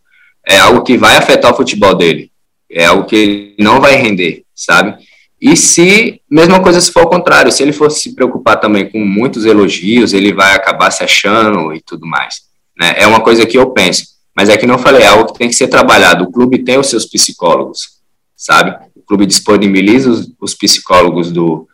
é 0.46 0.60
algo 0.60 0.84
que 0.84 0.98
vai 0.98 1.16
afetar 1.16 1.54
o 1.54 1.56
futebol 1.56 1.96
dele. 1.96 2.30
É 2.70 2.86
algo 2.86 3.06
que 3.06 3.16
ele 3.16 3.56
não 3.58 3.80
vai 3.80 3.96
render, 3.96 4.44
sabe? 4.54 4.98
E 5.40 5.56
se, 5.56 6.22
mesma 6.30 6.60
coisa 6.62 6.82
se 6.82 6.92
for 6.92 7.02
ao 7.02 7.10
contrário, 7.10 7.52
se 7.52 7.64
ele 7.64 7.72
for 7.72 7.90
se 7.90 8.14
preocupar 8.14 8.60
também 8.60 8.90
com 8.90 9.00
muitos 9.00 9.46
elogios, 9.46 10.12
ele 10.12 10.34
vai 10.34 10.54
acabar 10.54 10.92
se 10.92 11.04
achando 11.04 11.74
e 11.74 11.82
tudo 11.82 12.06
mais. 12.06 12.42
Né? 12.78 12.96
É 12.98 13.08
uma 13.08 13.22
coisa 13.22 13.46
que 13.46 13.58
eu 13.58 13.70
penso. 13.72 14.06
Mas 14.36 14.50
é 14.50 14.58
que 14.58 14.66
não 14.66 14.78
falei, 14.78 15.04
é 15.04 15.08
algo 15.08 15.32
que 15.32 15.40
tem 15.40 15.48
que 15.48 15.56
ser 15.56 15.68
trabalhado. 15.68 16.26
O 16.26 16.32
clube 16.32 16.64
tem 16.64 16.78
os 16.78 16.88
seus 16.88 17.06
psicólogos, 17.06 18.00
sabe? 18.36 18.76
O 18.96 19.02
clube 19.02 19.26
disponibiliza 19.26 20.10
os, 20.10 20.32
os 20.42 20.56
psicólogos 20.56 21.32
do 21.32 21.68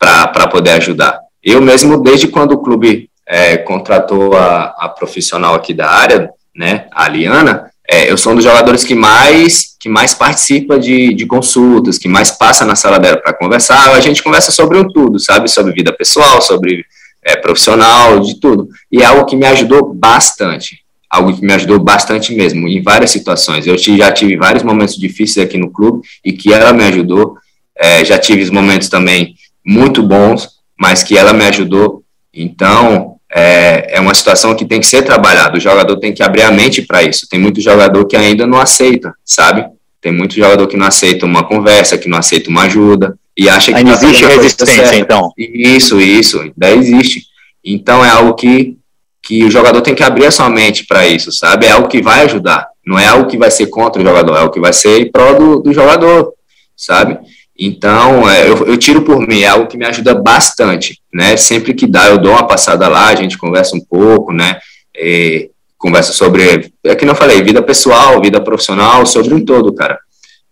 para 0.00 0.48
poder 0.48 0.70
ajudar. 0.70 1.20
Eu 1.44 1.60
mesmo, 1.60 2.02
desde 2.02 2.26
quando 2.26 2.52
o 2.52 2.62
clube 2.62 3.10
é, 3.28 3.58
contratou 3.58 4.34
a, 4.34 4.74
a 4.78 4.88
profissional 4.88 5.54
aqui 5.54 5.74
da 5.74 5.90
área, 5.90 6.30
né, 6.56 6.86
a 6.90 7.04
Aliana, 7.04 7.70
é, 7.86 8.10
eu 8.10 8.16
sou 8.16 8.32
um 8.32 8.36
dos 8.36 8.44
jogadores 8.44 8.82
que 8.82 8.94
mais 8.94 9.70
que 9.80 9.88
mais 9.88 10.12
participa 10.12 10.78
de, 10.78 11.14
de 11.14 11.24
consultas, 11.24 11.96
que 11.96 12.06
mais 12.06 12.30
passa 12.30 12.66
na 12.66 12.76
sala 12.76 12.98
dela 12.98 13.16
para 13.16 13.32
conversar. 13.32 13.92
A 13.92 14.00
gente 14.00 14.22
conversa 14.22 14.52
sobre 14.52 14.78
tudo, 14.92 15.18
sabe? 15.18 15.48
Sobre 15.48 15.72
vida 15.72 15.90
pessoal, 15.90 16.42
sobre 16.42 16.84
é, 17.24 17.34
profissional, 17.34 18.20
de 18.20 18.38
tudo. 18.38 18.68
E 18.92 19.00
é 19.00 19.06
algo 19.06 19.24
que 19.24 19.34
me 19.34 19.46
ajudou 19.46 19.94
bastante. 19.94 20.80
Algo 21.08 21.34
que 21.34 21.42
me 21.42 21.54
ajudou 21.54 21.78
bastante 21.78 22.34
mesmo, 22.34 22.68
em 22.68 22.82
várias 22.82 23.10
situações. 23.10 23.66
Eu 23.66 23.78
já 23.78 24.12
tive 24.12 24.36
vários 24.36 24.62
momentos 24.62 24.96
difíceis 24.96 25.46
aqui 25.46 25.56
no 25.56 25.70
clube 25.70 26.06
e 26.22 26.32
que 26.32 26.52
ela 26.52 26.74
me 26.74 26.84
ajudou. 26.84 27.38
É, 27.74 28.04
já 28.04 28.18
tive 28.18 28.50
momentos 28.50 28.90
também 28.90 29.34
muito 29.64 30.02
bons, 30.02 30.48
mas 30.78 31.02
que 31.02 31.16
ela 31.16 31.32
me 31.32 31.44
ajudou. 31.44 32.02
Então, 32.32 33.16
é, 33.32 33.96
é 33.96 34.00
uma 34.00 34.14
situação 34.14 34.54
que 34.54 34.64
tem 34.64 34.80
que 34.80 34.86
ser 34.86 35.02
trabalhada. 35.02 35.56
O 35.56 35.60
jogador 35.60 35.96
tem 35.96 36.12
que 36.12 36.22
abrir 36.22 36.42
a 36.42 36.50
mente 36.50 36.82
para 36.82 37.02
isso. 37.02 37.28
Tem 37.28 37.38
muito 37.38 37.60
jogador 37.60 38.04
que 38.06 38.16
ainda 38.16 38.46
não 38.46 38.58
aceita, 38.58 39.12
sabe? 39.24 39.64
Tem 40.00 40.12
muito 40.12 40.34
jogador 40.34 40.66
que 40.66 40.76
não 40.76 40.86
aceita 40.86 41.26
uma 41.26 41.44
conversa, 41.44 41.98
que 41.98 42.08
não 42.08 42.18
aceita 42.18 42.48
uma 42.48 42.62
ajuda 42.62 43.16
e 43.36 43.48
acha 43.48 43.72
que 43.72 43.78
ainda 43.78 43.96
tá 43.96 44.04
existe 44.04 44.24
resistência, 44.24 44.96
então. 44.96 45.32
Isso, 45.36 46.00
isso, 46.00 46.40
ainda 46.40 46.70
existe. 46.72 47.22
Então 47.64 48.04
é 48.04 48.10
algo 48.10 48.34
que 48.34 48.76
que 49.22 49.44
o 49.44 49.50
jogador 49.50 49.82
tem 49.82 49.94
que 49.94 50.02
abrir 50.02 50.26
a 50.26 50.30
sua 50.30 50.48
mente 50.48 50.86
para 50.86 51.06
isso, 51.06 51.30
sabe? 51.30 51.66
É 51.66 51.70
algo 51.70 51.88
que 51.88 52.00
vai 52.02 52.22
ajudar. 52.24 52.66
Não 52.84 52.98
é 52.98 53.06
algo 53.06 53.28
que 53.28 53.36
vai 53.36 53.50
ser 53.50 53.66
contra 53.66 54.00
o 54.00 54.04
jogador, 54.04 54.34
é 54.34 54.40
algo 54.40 54.52
que 54.52 54.58
vai 54.58 54.72
ser 54.72 55.00
em 55.00 55.10
prol 55.10 55.38
do, 55.38 55.60
do 55.60 55.72
jogador, 55.74 56.32
sabe? 56.76 57.18
Então, 57.62 58.28
é, 58.28 58.48
eu, 58.48 58.66
eu, 58.66 58.76
tiro 58.78 59.02
por 59.02 59.20
mim, 59.20 59.42
é 59.42 59.48
algo 59.48 59.66
que 59.66 59.76
me 59.76 59.84
ajuda 59.84 60.14
bastante, 60.14 60.98
né? 61.12 61.36
Sempre 61.36 61.74
que 61.74 61.86
dá, 61.86 62.08
eu 62.08 62.16
dou 62.16 62.32
uma 62.32 62.46
passada 62.46 62.88
lá, 62.88 63.08
a 63.08 63.14
gente 63.14 63.36
conversa 63.36 63.76
um 63.76 63.80
pouco, 63.80 64.32
né? 64.32 64.58
E 64.96 65.50
conversa 65.76 66.14
sobre, 66.14 66.72
é 66.82 66.94
que 66.94 67.04
não 67.04 67.14
falei, 67.14 67.42
vida 67.42 67.60
pessoal, 67.60 68.18
vida 68.22 68.40
profissional, 68.40 69.04
sobre 69.04 69.34
um 69.34 69.44
todo, 69.44 69.74
cara. 69.74 69.98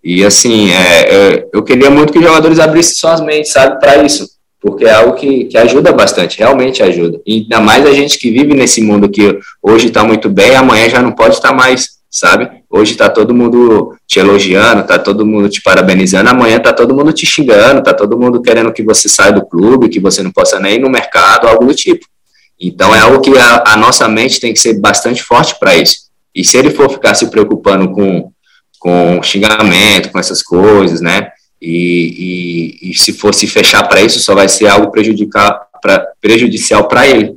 E 0.05 0.23
assim, 0.23 0.71
é, 0.71 1.38
eu, 1.40 1.51
eu 1.55 1.62
queria 1.62 1.90
muito 1.90 2.12
que 2.12 2.18
os 2.18 2.25
jogadores 2.25 2.59
abrissem 2.59 2.94
suas 2.97 3.23
mentes, 3.23 3.53
sabe, 3.53 3.81
para 3.81 4.03
isso, 4.03 4.29
porque 4.61 4.85
é 4.85 4.92
algo 4.92 5.14
que, 5.14 5.44
que 5.44 5.57
ajuda 5.57 5.92
bastante, 5.92 6.38
realmente 6.38 6.83
ajuda. 6.83 7.18
E 7.27 7.40
ainda 7.40 7.61
mais 7.61 7.87
a 7.87 7.92
gente 7.92 8.18
que 8.18 8.31
vive 8.31 8.53
nesse 8.53 8.83
mundo 8.83 9.09
que 9.09 9.38
hoje 9.62 9.87
está 9.87 10.05
muito 10.05 10.29
bem, 10.29 10.55
amanhã 10.55 10.90
já 10.90 11.01
não 11.01 11.12
pode 11.12 11.37
estar 11.37 11.49
tá 11.49 11.55
mais, 11.55 11.97
sabe? 12.11 12.62
Hoje 12.71 12.97
tá 12.97 13.09
todo 13.09 13.35
mundo 13.35 13.97
te 14.07 14.18
elogiando, 14.18 14.87
tá 14.87 14.99
todo 14.99 15.27
mundo 15.27 15.49
te 15.49 15.62
parabenizando, 15.62 16.31
amanhã 16.31 16.59
tá 16.59 16.73
todo 16.73 16.94
mundo 16.94 17.12
te 17.12 17.27
xingando, 17.27 17.83
tá 17.83 17.92
todo 17.92 18.18
mundo 18.18 18.40
querendo 18.40 18.73
que 18.73 18.83
você 18.83 19.09
saia 19.09 19.33
do 19.33 19.47
clube, 19.47 19.88
que 19.88 20.01
você 20.01 20.23
não 20.23 20.31
possa 20.31 20.59
nem 20.59 20.77
ir 20.77 20.81
no 20.81 20.88
mercado, 20.88 21.47
algo 21.47 21.66
do 21.66 21.75
tipo. 21.75 22.07
Então 22.61 22.94
é 22.94 23.01
algo 23.01 23.21
que 23.21 23.37
a, 23.37 23.64
a 23.68 23.77
nossa 23.77 24.09
mente 24.09 24.40
tem 24.40 24.53
que 24.53 24.59
ser 24.59 24.81
bastante 24.81 25.23
forte 25.23 25.57
para 25.59 25.77
isso. 25.77 26.09
E 26.35 26.44
se 26.44 26.57
ele 26.57 26.71
for 26.71 26.90
ficar 26.90 27.14
se 27.14 27.31
preocupando 27.31 27.90
com, 27.92 28.31
com 28.79 29.23
xingamento, 29.23 30.11
com 30.11 30.18
essas 30.18 30.42
coisas, 30.42 31.01
né? 31.01 31.31
E, 31.61 32.79
e, 32.83 32.90
e 32.90 32.99
se 32.99 33.12
for 33.12 33.35
se 33.35 33.47
fechar 33.47 33.83
para 33.88 34.01
isso, 34.01 34.21
só 34.21 34.35
vai 34.35 34.49
ser 34.49 34.68
algo 34.68 34.90
prejudicar, 34.90 35.61
pra, 35.83 36.07
prejudicial 36.21 36.87
para 36.87 37.07
ele. 37.07 37.37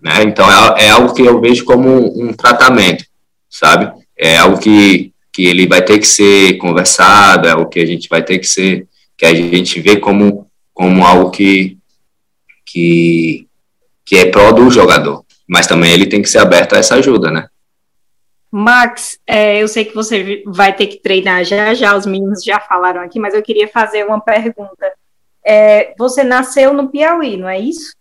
Né? 0.00 0.22
Então 0.22 0.46
é, 0.50 0.86
é 0.86 0.90
algo 0.90 1.14
que 1.14 1.22
eu 1.22 1.40
vejo 1.40 1.64
como 1.64 1.88
um, 1.88 2.28
um 2.28 2.32
tratamento, 2.32 3.04
sabe? 3.48 3.92
É 4.20 4.36
algo 4.36 4.58
que, 4.58 5.12
que 5.32 5.46
ele 5.46 5.66
vai 5.66 5.82
ter 5.82 5.98
que 5.98 6.06
ser 6.06 6.58
conversado, 6.58 7.48
é 7.48 7.52
algo 7.52 7.70
que 7.70 7.80
a 7.80 7.86
gente 7.86 8.06
vai 8.06 8.22
ter 8.22 8.38
que 8.38 8.46
ser, 8.46 8.86
que 9.16 9.24
a 9.24 9.34
gente 9.34 9.80
vê 9.80 9.96
como, 9.96 10.46
como 10.74 11.06
algo 11.06 11.30
que, 11.30 11.78
que, 12.66 13.46
que 14.04 14.16
é 14.16 14.26
pró 14.26 14.52
do 14.52 14.70
jogador, 14.70 15.24
mas 15.48 15.66
também 15.66 15.92
ele 15.92 16.06
tem 16.06 16.20
que 16.20 16.28
ser 16.28 16.38
aberto 16.38 16.74
a 16.74 16.78
essa 16.78 16.96
ajuda, 16.96 17.30
né? 17.30 17.48
Max, 18.52 19.16
é, 19.26 19.62
eu 19.62 19.68
sei 19.68 19.84
que 19.84 19.94
você 19.94 20.42
vai 20.44 20.74
ter 20.74 20.88
que 20.88 21.00
treinar 21.00 21.44
já 21.44 21.72
já, 21.72 21.96
os 21.96 22.04
meninos 22.04 22.44
já 22.44 22.60
falaram 22.60 23.00
aqui, 23.00 23.18
mas 23.18 23.32
eu 23.32 23.42
queria 23.42 23.68
fazer 23.68 24.04
uma 24.04 24.20
pergunta. 24.20 24.92
É, 25.46 25.94
você 25.96 26.22
nasceu 26.24 26.74
no 26.74 26.88
Piauí, 26.88 27.36
não 27.36 27.48
é 27.48 27.58
isso? 27.58 27.94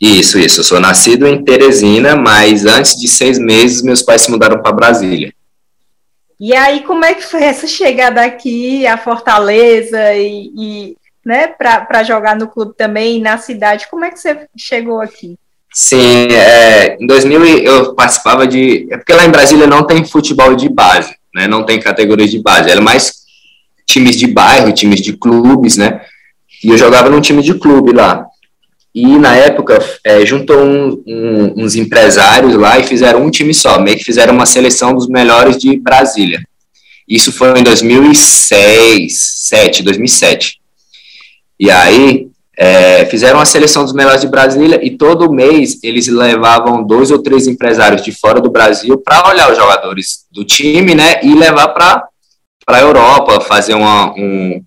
Isso, 0.00 0.38
isso. 0.38 0.60
Eu 0.60 0.64
sou 0.64 0.80
nascido 0.80 1.26
em 1.26 1.44
Teresina, 1.44 2.16
mas 2.16 2.64
antes 2.64 2.98
de 2.98 3.06
seis 3.08 3.38
meses 3.38 3.82
meus 3.82 4.00
pais 4.00 4.22
se 4.22 4.30
mudaram 4.30 4.62
para 4.62 4.72
Brasília. 4.72 5.34
E 6.40 6.54
aí, 6.54 6.80
como 6.84 7.04
é 7.04 7.12
que 7.12 7.22
foi 7.22 7.42
essa 7.42 7.66
chegada 7.66 8.22
aqui 8.22 8.86
a 8.86 8.96
Fortaleza 8.96 10.14
e, 10.14 10.50
e 10.56 10.96
né, 11.24 11.48
para 11.48 12.02
jogar 12.02 12.34
no 12.34 12.48
clube 12.48 12.72
também, 12.74 13.20
na 13.20 13.36
cidade? 13.36 13.88
Como 13.90 14.06
é 14.06 14.10
que 14.10 14.18
você 14.18 14.48
chegou 14.56 15.02
aqui? 15.02 15.36
Sim, 15.72 16.28
é, 16.32 16.96
em 16.98 17.06
2000 17.06 17.44
eu 17.58 17.94
participava 17.94 18.46
de. 18.46 18.88
É 18.90 18.96
porque 18.96 19.12
lá 19.12 19.24
em 19.24 19.30
Brasília 19.30 19.66
não 19.66 19.86
tem 19.86 20.04
futebol 20.04 20.54
de 20.56 20.68
base, 20.68 21.14
né? 21.34 21.46
Não 21.46 21.64
tem 21.64 21.78
categorias 21.78 22.30
de 22.30 22.40
base. 22.40 22.70
Era 22.70 22.80
mais 22.80 23.20
times 23.86 24.16
de 24.16 24.26
bairro, 24.26 24.72
times 24.72 25.00
de 25.00 25.12
clubes, 25.12 25.76
né? 25.76 26.00
E 26.64 26.70
eu 26.70 26.78
jogava 26.78 27.10
num 27.10 27.20
time 27.20 27.42
de 27.42 27.54
clube 27.54 27.92
lá. 27.92 28.26
E 28.94 29.06
na 29.18 29.36
época 29.36 29.78
é, 30.02 30.26
juntou 30.26 30.58
um, 30.58 31.02
um, 31.06 31.64
uns 31.64 31.76
empresários 31.76 32.54
lá 32.54 32.78
e 32.78 32.84
fizeram 32.84 33.24
um 33.24 33.30
time 33.30 33.54
só, 33.54 33.80
meio 33.80 33.96
que 33.96 34.04
fizeram 34.04 34.34
uma 34.34 34.46
seleção 34.46 34.94
dos 34.94 35.06
melhores 35.06 35.56
de 35.56 35.76
Brasília. 35.76 36.40
Isso 37.08 37.32
foi 37.32 37.58
em 37.58 37.62
2006, 37.62 39.12
7, 39.48 39.82
2007. 39.82 40.60
E 41.58 41.70
aí 41.70 42.30
é, 42.56 43.06
fizeram 43.06 43.40
a 43.40 43.44
seleção 43.44 43.84
dos 43.84 43.92
melhores 43.92 44.20
de 44.20 44.28
Brasília 44.28 44.78
e 44.84 44.90
todo 44.90 45.32
mês 45.32 45.78
eles 45.82 46.08
levavam 46.08 46.82
dois 46.82 47.10
ou 47.10 47.22
três 47.22 47.46
empresários 47.46 48.02
de 48.02 48.12
fora 48.12 48.40
do 48.40 48.50
Brasil 48.50 48.98
para 48.98 49.28
olhar 49.28 49.50
os 49.50 49.56
jogadores 49.56 50.26
do 50.30 50.44
time, 50.44 50.94
né, 50.94 51.20
e 51.22 51.34
levar 51.34 51.68
para 51.68 52.06
a 52.66 52.80
Europa, 52.80 53.40
fazer 53.40 53.74
uma, 53.74 54.12
um, 54.12 54.62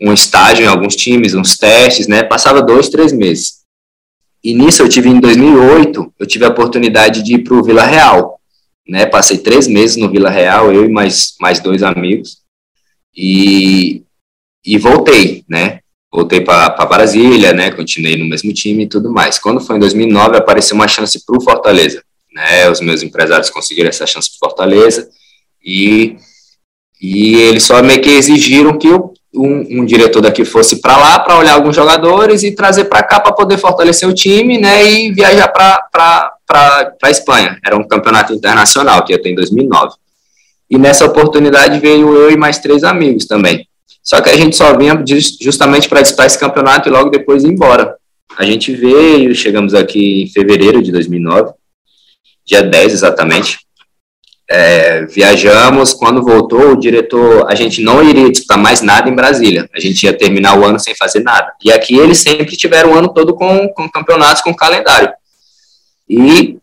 um 0.00 0.12
estágio 0.12 0.64
em 0.64 0.68
alguns 0.68 0.94
times, 0.94 1.34
uns 1.34 1.56
testes, 1.56 2.06
né, 2.06 2.22
passava 2.22 2.60
dois, 2.60 2.88
três 2.88 3.12
meses. 3.12 3.57
E 4.42 4.54
nisso 4.54 4.82
eu 4.82 4.88
tive 4.88 5.08
em 5.08 5.20
2008, 5.20 6.14
eu 6.18 6.26
tive 6.26 6.44
a 6.44 6.48
oportunidade 6.48 7.22
de 7.22 7.34
ir 7.34 7.44
para 7.44 7.54
o 7.54 7.62
Vila 7.62 7.84
Real, 7.84 8.40
né, 8.88 9.04
passei 9.04 9.38
três 9.38 9.66
meses 9.66 9.96
no 9.96 10.10
Vila 10.10 10.30
Real, 10.30 10.72
eu 10.72 10.84
e 10.84 10.88
mais, 10.88 11.34
mais 11.40 11.60
dois 11.60 11.82
amigos, 11.82 12.38
e, 13.14 14.02
e 14.64 14.78
voltei, 14.78 15.44
né, 15.48 15.80
voltei 16.10 16.40
para 16.40 16.86
Brasília, 16.86 17.52
né, 17.52 17.70
continuei 17.70 18.16
no 18.16 18.26
mesmo 18.26 18.52
time 18.52 18.84
e 18.84 18.88
tudo 18.88 19.12
mais. 19.12 19.38
Quando 19.38 19.60
foi 19.60 19.76
em 19.76 19.80
2009, 19.80 20.36
apareceu 20.36 20.74
uma 20.74 20.88
chance 20.88 21.22
para 21.24 21.36
o 21.36 21.40
Fortaleza, 21.42 22.02
né, 22.32 22.70
os 22.70 22.80
meus 22.80 23.02
empresários 23.02 23.50
conseguiram 23.50 23.88
essa 23.88 24.06
chance 24.06 24.30
para 24.30 24.48
Fortaleza 24.48 25.08
e, 25.62 26.16
e 27.00 27.34
eles 27.34 27.64
só 27.64 27.82
meio 27.82 28.00
que 28.00 28.10
exigiram 28.10 28.78
que 28.78 28.86
eu, 28.86 29.12
um, 29.34 29.80
um 29.80 29.84
diretor 29.84 30.20
daqui 30.20 30.44
fosse 30.44 30.80
para 30.80 30.96
lá 30.96 31.18
para 31.18 31.38
olhar 31.38 31.54
alguns 31.54 31.76
jogadores 31.76 32.42
e 32.42 32.52
trazer 32.52 32.84
para 32.84 33.02
cá 33.02 33.20
para 33.20 33.32
poder 33.32 33.58
fortalecer 33.58 34.08
o 34.08 34.14
time, 34.14 34.58
né, 34.58 34.84
e 34.84 35.12
viajar 35.12 35.48
para 35.48 36.32
a 37.02 37.10
Espanha. 37.10 37.58
Era 37.64 37.76
um 37.76 37.86
campeonato 37.86 38.32
internacional 38.32 39.04
que 39.04 39.12
ia 39.12 39.20
ter 39.20 39.30
em 39.30 39.34
2009. 39.34 39.94
E 40.70 40.78
nessa 40.78 41.04
oportunidade 41.04 41.78
veio 41.78 42.14
eu 42.14 42.30
e 42.30 42.36
mais 42.36 42.58
três 42.58 42.84
amigos 42.84 43.26
também. 43.26 43.66
Só 44.02 44.20
que 44.20 44.30
a 44.30 44.36
gente 44.36 44.56
só 44.56 44.76
vinha 44.76 45.02
justamente 45.40 45.88
para 45.88 46.00
disputar 46.00 46.26
esse 46.26 46.38
campeonato 46.38 46.88
e 46.88 46.92
logo 46.92 47.10
depois 47.10 47.44
ir 47.44 47.48
embora. 47.48 47.94
A 48.38 48.44
gente 48.44 48.72
veio, 48.72 49.34
chegamos 49.34 49.74
aqui 49.74 50.22
em 50.22 50.28
fevereiro 50.28 50.82
de 50.82 50.92
2009, 50.92 51.52
dia 52.46 52.62
10 52.62 52.92
exatamente. 52.92 53.58
É, 54.50 55.04
viajamos, 55.04 55.92
quando 55.92 56.22
voltou, 56.22 56.72
o 56.72 56.76
diretor, 56.76 57.46
a 57.50 57.54
gente 57.54 57.82
não 57.82 58.02
iria 58.02 58.30
disputar 58.30 58.56
mais 58.56 58.80
nada 58.80 59.10
em 59.10 59.14
Brasília, 59.14 59.68
a 59.74 59.78
gente 59.78 60.04
ia 60.04 60.12
terminar 60.16 60.58
o 60.58 60.64
ano 60.64 60.80
sem 60.80 60.94
fazer 60.94 61.20
nada. 61.20 61.52
E 61.62 61.70
aqui 61.70 61.98
eles 61.98 62.18
sempre 62.18 62.56
tiveram 62.56 62.92
o 62.92 62.94
ano 62.94 63.12
todo 63.12 63.34
com, 63.34 63.68
com 63.68 63.88
campeonatos, 63.90 64.42
com 64.42 64.54
calendário. 64.54 65.12
E 66.08 66.56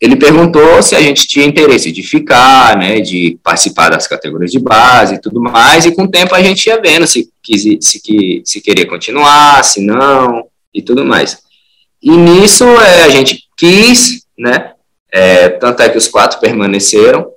ele 0.00 0.16
perguntou 0.16 0.82
se 0.82 0.94
a 0.94 1.00
gente 1.00 1.26
tinha 1.26 1.46
interesse 1.46 1.90
de 1.90 2.02
ficar, 2.02 2.76
né, 2.76 3.00
de 3.00 3.38
participar 3.42 3.88
das 3.88 4.06
categorias 4.06 4.52
de 4.52 4.58
base 4.58 5.14
e 5.14 5.20
tudo 5.20 5.40
mais, 5.40 5.86
e 5.86 5.92
com 5.92 6.02
o 6.02 6.10
tempo 6.10 6.34
a 6.34 6.42
gente 6.42 6.66
ia 6.66 6.80
vendo 6.80 7.06
se, 7.06 7.30
quis, 7.42 7.62
se, 7.62 7.78
se, 7.80 8.42
se 8.44 8.60
queria 8.60 8.86
continuar, 8.86 9.64
se 9.64 9.80
não, 9.80 10.44
e 10.74 10.82
tudo 10.82 11.04
mais. 11.04 11.38
E 12.02 12.10
nisso 12.10 12.64
é, 12.64 13.04
a 13.04 13.08
gente 13.08 13.44
quis, 13.56 14.26
né, 14.38 14.73
é, 15.14 15.48
tanto 15.48 15.80
é 15.80 15.88
que 15.88 15.96
os 15.96 16.08
quatro 16.08 16.40
permaneceram, 16.40 17.28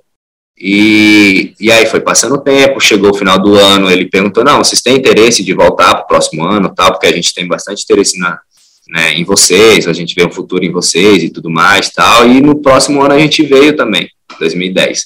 e, 0.60 1.54
e 1.60 1.70
aí 1.70 1.86
foi 1.86 2.00
passando 2.00 2.34
o 2.34 2.40
tempo, 2.40 2.80
chegou 2.80 3.10
o 3.10 3.14
final 3.14 3.40
do 3.40 3.54
ano, 3.54 3.88
ele 3.88 4.06
perguntou, 4.06 4.42
não, 4.42 4.58
vocês 4.58 4.82
têm 4.82 4.96
interesse 4.96 5.44
de 5.44 5.54
voltar 5.54 5.94
para 5.94 6.02
o 6.02 6.06
próximo 6.08 6.44
ano, 6.44 6.74
tal, 6.74 6.90
porque 6.90 7.06
a 7.06 7.12
gente 7.12 7.32
tem 7.32 7.46
bastante 7.46 7.84
interesse 7.84 8.18
na, 8.18 8.40
né, 8.88 9.12
em 9.12 9.22
vocês, 9.22 9.86
a 9.86 9.92
gente 9.92 10.12
vê 10.12 10.26
um 10.26 10.30
futuro 10.32 10.64
em 10.64 10.72
vocês 10.72 11.22
e 11.22 11.30
tudo 11.30 11.48
mais, 11.48 11.88
tal, 11.90 12.28
e 12.28 12.40
no 12.40 12.60
próximo 12.60 13.00
ano 13.00 13.14
a 13.14 13.18
gente 13.20 13.44
veio 13.44 13.76
também, 13.76 14.08
2010. 14.40 15.04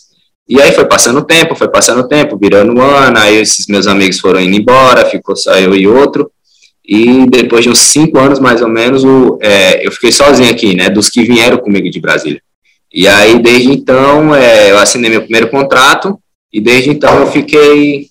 E 0.48 0.58
aí 0.58 0.72
foi 0.72 0.87
passando 0.87 1.18
o 1.18 1.24
tempo, 1.24 1.54
foi 1.54 1.68
passando 1.68 2.00
o 2.00 2.08
tempo, 2.08 2.38
virando 2.40 2.72
um 2.72 2.80
ano, 2.80 3.18
aí 3.18 3.37
esses 3.37 3.66
meus 3.66 3.87
amigos 3.87 4.18
foram 4.18 4.40
indo 4.40 4.56
embora, 4.56 5.04
ficou 5.04 5.37
só 5.37 5.58
eu 5.58 5.74
e 5.74 5.87
outro, 5.87 6.30
e 6.82 7.26
depois 7.28 7.64
de 7.64 7.68
uns 7.68 7.80
cinco 7.80 8.18
anos, 8.18 8.40
mais 8.40 8.62
ou 8.62 8.68
menos, 8.68 9.04
o, 9.04 9.38
é, 9.42 9.87
eu 9.87 9.92
fiquei 9.92 10.11
sozinho 10.11 10.50
aqui, 10.50 10.74
né, 10.74 10.88
dos 10.88 11.11
que 11.11 11.22
vieram 11.22 11.58
comigo 11.58 11.90
de 11.90 12.00
Brasília. 12.00 12.40
E 12.92 13.09
aí, 13.09 13.38
desde 13.40 13.72
então, 13.72 14.35
é, 14.35 14.70
eu 14.70 14.78
assinei 14.78 15.09
meu 15.09 15.22
primeiro 15.22 15.48
contrato, 15.48 16.18
e 16.52 16.61
desde 16.61 16.90
então 16.90 17.20
eu 17.20 17.26
fiquei, 17.26 18.09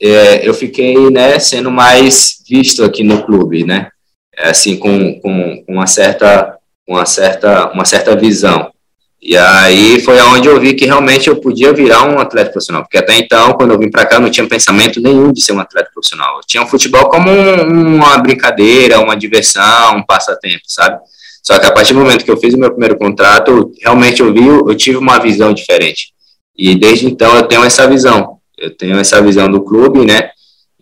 é, 0.00 0.48
eu 0.48 0.54
fiquei, 0.54 1.10
né, 1.10 1.38
sendo 1.40 1.70
mais 1.70 2.38
visto 2.48 2.84
aqui 2.84 3.02
no 3.02 3.24
clube, 3.24 3.64
né, 3.64 3.90
é, 4.36 4.50
assim 4.50 4.76
com, 4.76 5.18
com, 5.20 5.64
uma 5.68 5.86
certa 5.86 6.56
uma 6.86 7.04
certa 7.04 7.72
uma 7.72 7.84
certa 7.84 8.16
visão. 8.16 8.72
E 9.20 9.36
aí 9.36 10.00
foi 10.00 10.16
aonde 10.20 10.46
eu 10.46 10.60
vi 10.60 10.74
que 10.74 10.86
realmente 10.86 11.28
eu 11.28 11.40
podia 11.40 11.72
virar 11.72 12.04
um 12.04 12.20
atleta 12.20 12.52
profissional 12.52 12.82
porque 12.82 12.96
até 12.96 13.18
então 13.18 13.52
quando 13.54 13.72
eu 13.72 13.78
vim 13.78 13.90
para 13.90 14.06
cá 14.06 14.16
eu 14.16 14.20
não 14.20 14.30
tinha 14.30 14.46
pensamento 14.46 15.00
nenhum 15.00 15.32
de 15.32 15.42
ser 15.42 15.52
um 15.52 15.60
atleta 15.60 15.90
profissional. 15.92 16.36
Eu 16.36 16.42
tinha 16.46 16.62
o 16.62 16.68
futebol 16.68 17.10
como 17.10 17.28
um, 17.28 17.96
uma 17.96 18.16
brincadeira 18.18 19.00
uma 19.00 19.16
diversão 19.16 19.96
um 19.96 20.06
passatempo 20.06 20.62
sabe 20.66 20.98
só 21.48 21.58
que 21.58 21.66
a 21.66 21.72
partir 21.72 21.94
do 21.94 22.00
momento 22.00 22.24
que 22.24 22.30
eu 22.30 22.36
fiz 22.36 22.52
o 22.52 22.58
meu 22.58 22.70
primeiro 22.70 22.98
contrato 22.98 23.72
realmente 23.80 24.20
eu 24.20 24.32
vi 24.32 24.46
eu 24.46 24.74
tive 24.74 24.98
uma 24.98 25.18
visão 25.18 25.54
diferente 25.54 26.12
e 26.54 26.74
desde 26.74 27.06
então 27.06 27.34
eu 27.36 27.44
tenho 27.44 27.64
essa 27.64 27.88
visão 27.88 28.38
eu 28.58 28.76
tenho 28.76 28.98
essa 28.98 29.22
visão 29.22 29.50
do 29.50 29.62
clube 29.62 30.04
né 30.04 30.30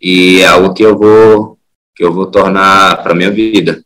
e 0.01 0.41
é 0.41 0.47
algo 0.47 0.75
que 0.75 0.83
eu 0.83 0.99
vou 0.99 1.57
que 1.97 2.05
eu 2.05 2.13
vou 2.13 2.27
tornar 2.27 3.03
para 3.03 3.15
minha 3.15 3.31
vida. 3.31 3.83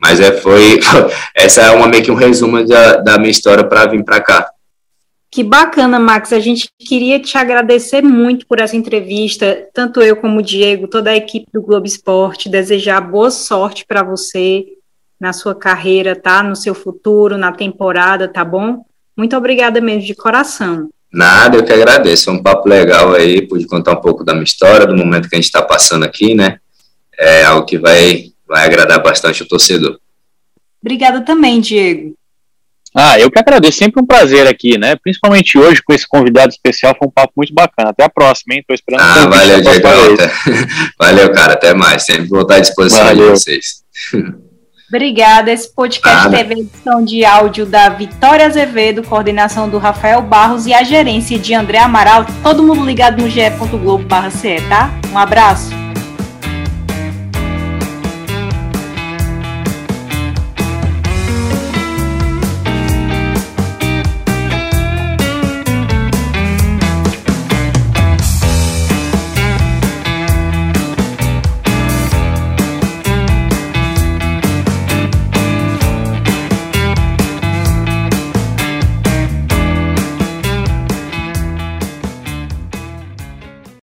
Mas 0.00 0.20
é, 0.20 0.32
foi, 0.32 0.78
essa 1.34 1.62
é 1.62 1.70
uma 1.72 1.88
meio 1.88 2.04
que 2.04 2.10
um 2.10 2.14
resumo 2.14 2.64
da, 2.64 2.96
da 2.96 3.18
minha 3.18 3.30
história 3.30 3.64
para 3.64 3.86
vir 3.86 4.04
para 4.04 4.20
cá. 4.20 4.48
Que 5.30 5.42
bacana, 5.42 5.98
Max. 5.98 6.32
A 6.32 6.38
gente 6.38 6.68
queria 6.78 7.20
te 7.20 7.36
agradecer 7.36 8.00
muito 8.00 8.46
por 8.46 8.60
essa 8.60 8.76
entrevista, 8.76 9.68
tanto 9.74 10.00
eu 10.00 10.16
como 10.16 10.38
o 10.38 10.42
Diego, 10.42 10.88
toda 10.88 11.10
a 11.10 11.16
equipe 11.16 11.46
do 11.52 11.60
Globo 11.60 11.84
Esporte, 11.84 12.48
desejar 12.48 13.00
boa 13.00 13.30
sorte 13.30 13.84
para 13.86 14.02
você 14.02 14.64
na 15.20 15.32
sua 15.32 15.54
carreira, 15.54 16.14
tá? 16.14 16.42
No 16.42 16.56
seu 16.56 16.74
futuro, 16.74 17.36
na 17.36 17.52
temporada, 17.52 18.28
tá 18.28 18.44
bom? 18.44 18.84
Muito 19.16 19.36
obrigada 19.36 19.80
mesmo 19.80 20.02
de 20.02 20.14
coração. 20.14 20.88
Nada, 21.12 21.56
eu 21.56 21.64
que 21.64 21.72
agradeço. 21.72 22.30
É 22.30 22.32
um 22.32 22.42
papo 22.42 22.68
legal 22.68 23.14
aí, 23.14 23.42
pude 23.42 23.66
contar 23.66 23.92
um 23.92 24.00
pouco 24.00 24.24
da 24.24 24.32
minha 24.32 24.44
história, 24.44 24.86
do 24.86 24.96
momento 24.96 25.28
que 25.28 25.34
a 25.34 25.38
gente 25.38 25.46
está 25.46 25.62
passando 25.62 26.04
aqui, 26.04 26.34
né? 26.34 26.58
é 27.18 27.44
algo 27.44 27.66
que 27.66 27.76
vai, 27.76 28.26
vai 28.46 28.64
agradar 28.64 29.02
bastante 29.02 29.42
o 29.42 29.48
torcedor. 29.48 29.98
Obrigada 30.80 31.22
também, 31.22 31.60
Diego. 31.60 32.14
Ah, 32.94 33.18
eu 33.18 33.30
que 33.30 33.38
agradeço, 33.38 33.78
sempre 33.78 34.00
um 34.02 34.06
prazer 34.06 34.46
aqui, 34.46 34.78
né? 34.78 34.96
Principalmente 34.96 35.58
hoje 35.58 35.82
com 35.82 35.92
esse 35.92 36.08
convidado 36.08 36.50
especial, 36.50 36.96
foi 36.98 37.08
um 37.08 37.10
papo 37.10 37.32
muito 37.36 37.52
bacana. 37.52 37.90
Até 37.90 38.04
a 38.04 38.08
próxima, 38.08 38.54
hein? 38.54 38.64
Tô 38.66 38.72
esperando. 38.72 39.02
Ah, 39.02 39.26
valeu, 39.26 39.60
Diego. 39.60 39.88
valeu, 40.98 41.32
cara, 41.32 41.52
até 41.52 41.74
mais. 41.74 42.04
Sempre 42.04 42.28
vou 42.28 42.42
estar 42.42 42.56
à 42.56 42.60
disposição 42.60 43.04
valeu. 43.04 43.32
de 43.34 43.40
vocês. 43.40 43.82
Obrigada. 44.88 45.52
Esse 45.52 45.68
podcast 45.68 46.30
teve 46.30 46.54
edição 46.54 47.04
de 47.04 47.24
áudio 47.24 47.66
da 47.66 47.88
Vitória 47.90 48.46
Azevedo, 48.46 49.02
coordenação 49.02 49.68
do 49.68 49.78
Rafael 49.78 50.22
Barros 50.22 50.66
e 50.66 50.72
a 50.72 50.82
gerência 50.82 51.38
de 51.38 51.54
André 51.54 51.78
Amaral. 51.78 52.24
Todo 52.42 52.62
mundo 52.62 52.84
ligado 52.84 53.22
no 53.22 53.28
ge.globo.ce, 53.28 54.60
tá? 54.68 54.90
Um 55.12 55.18
abraço. 55.18 55.87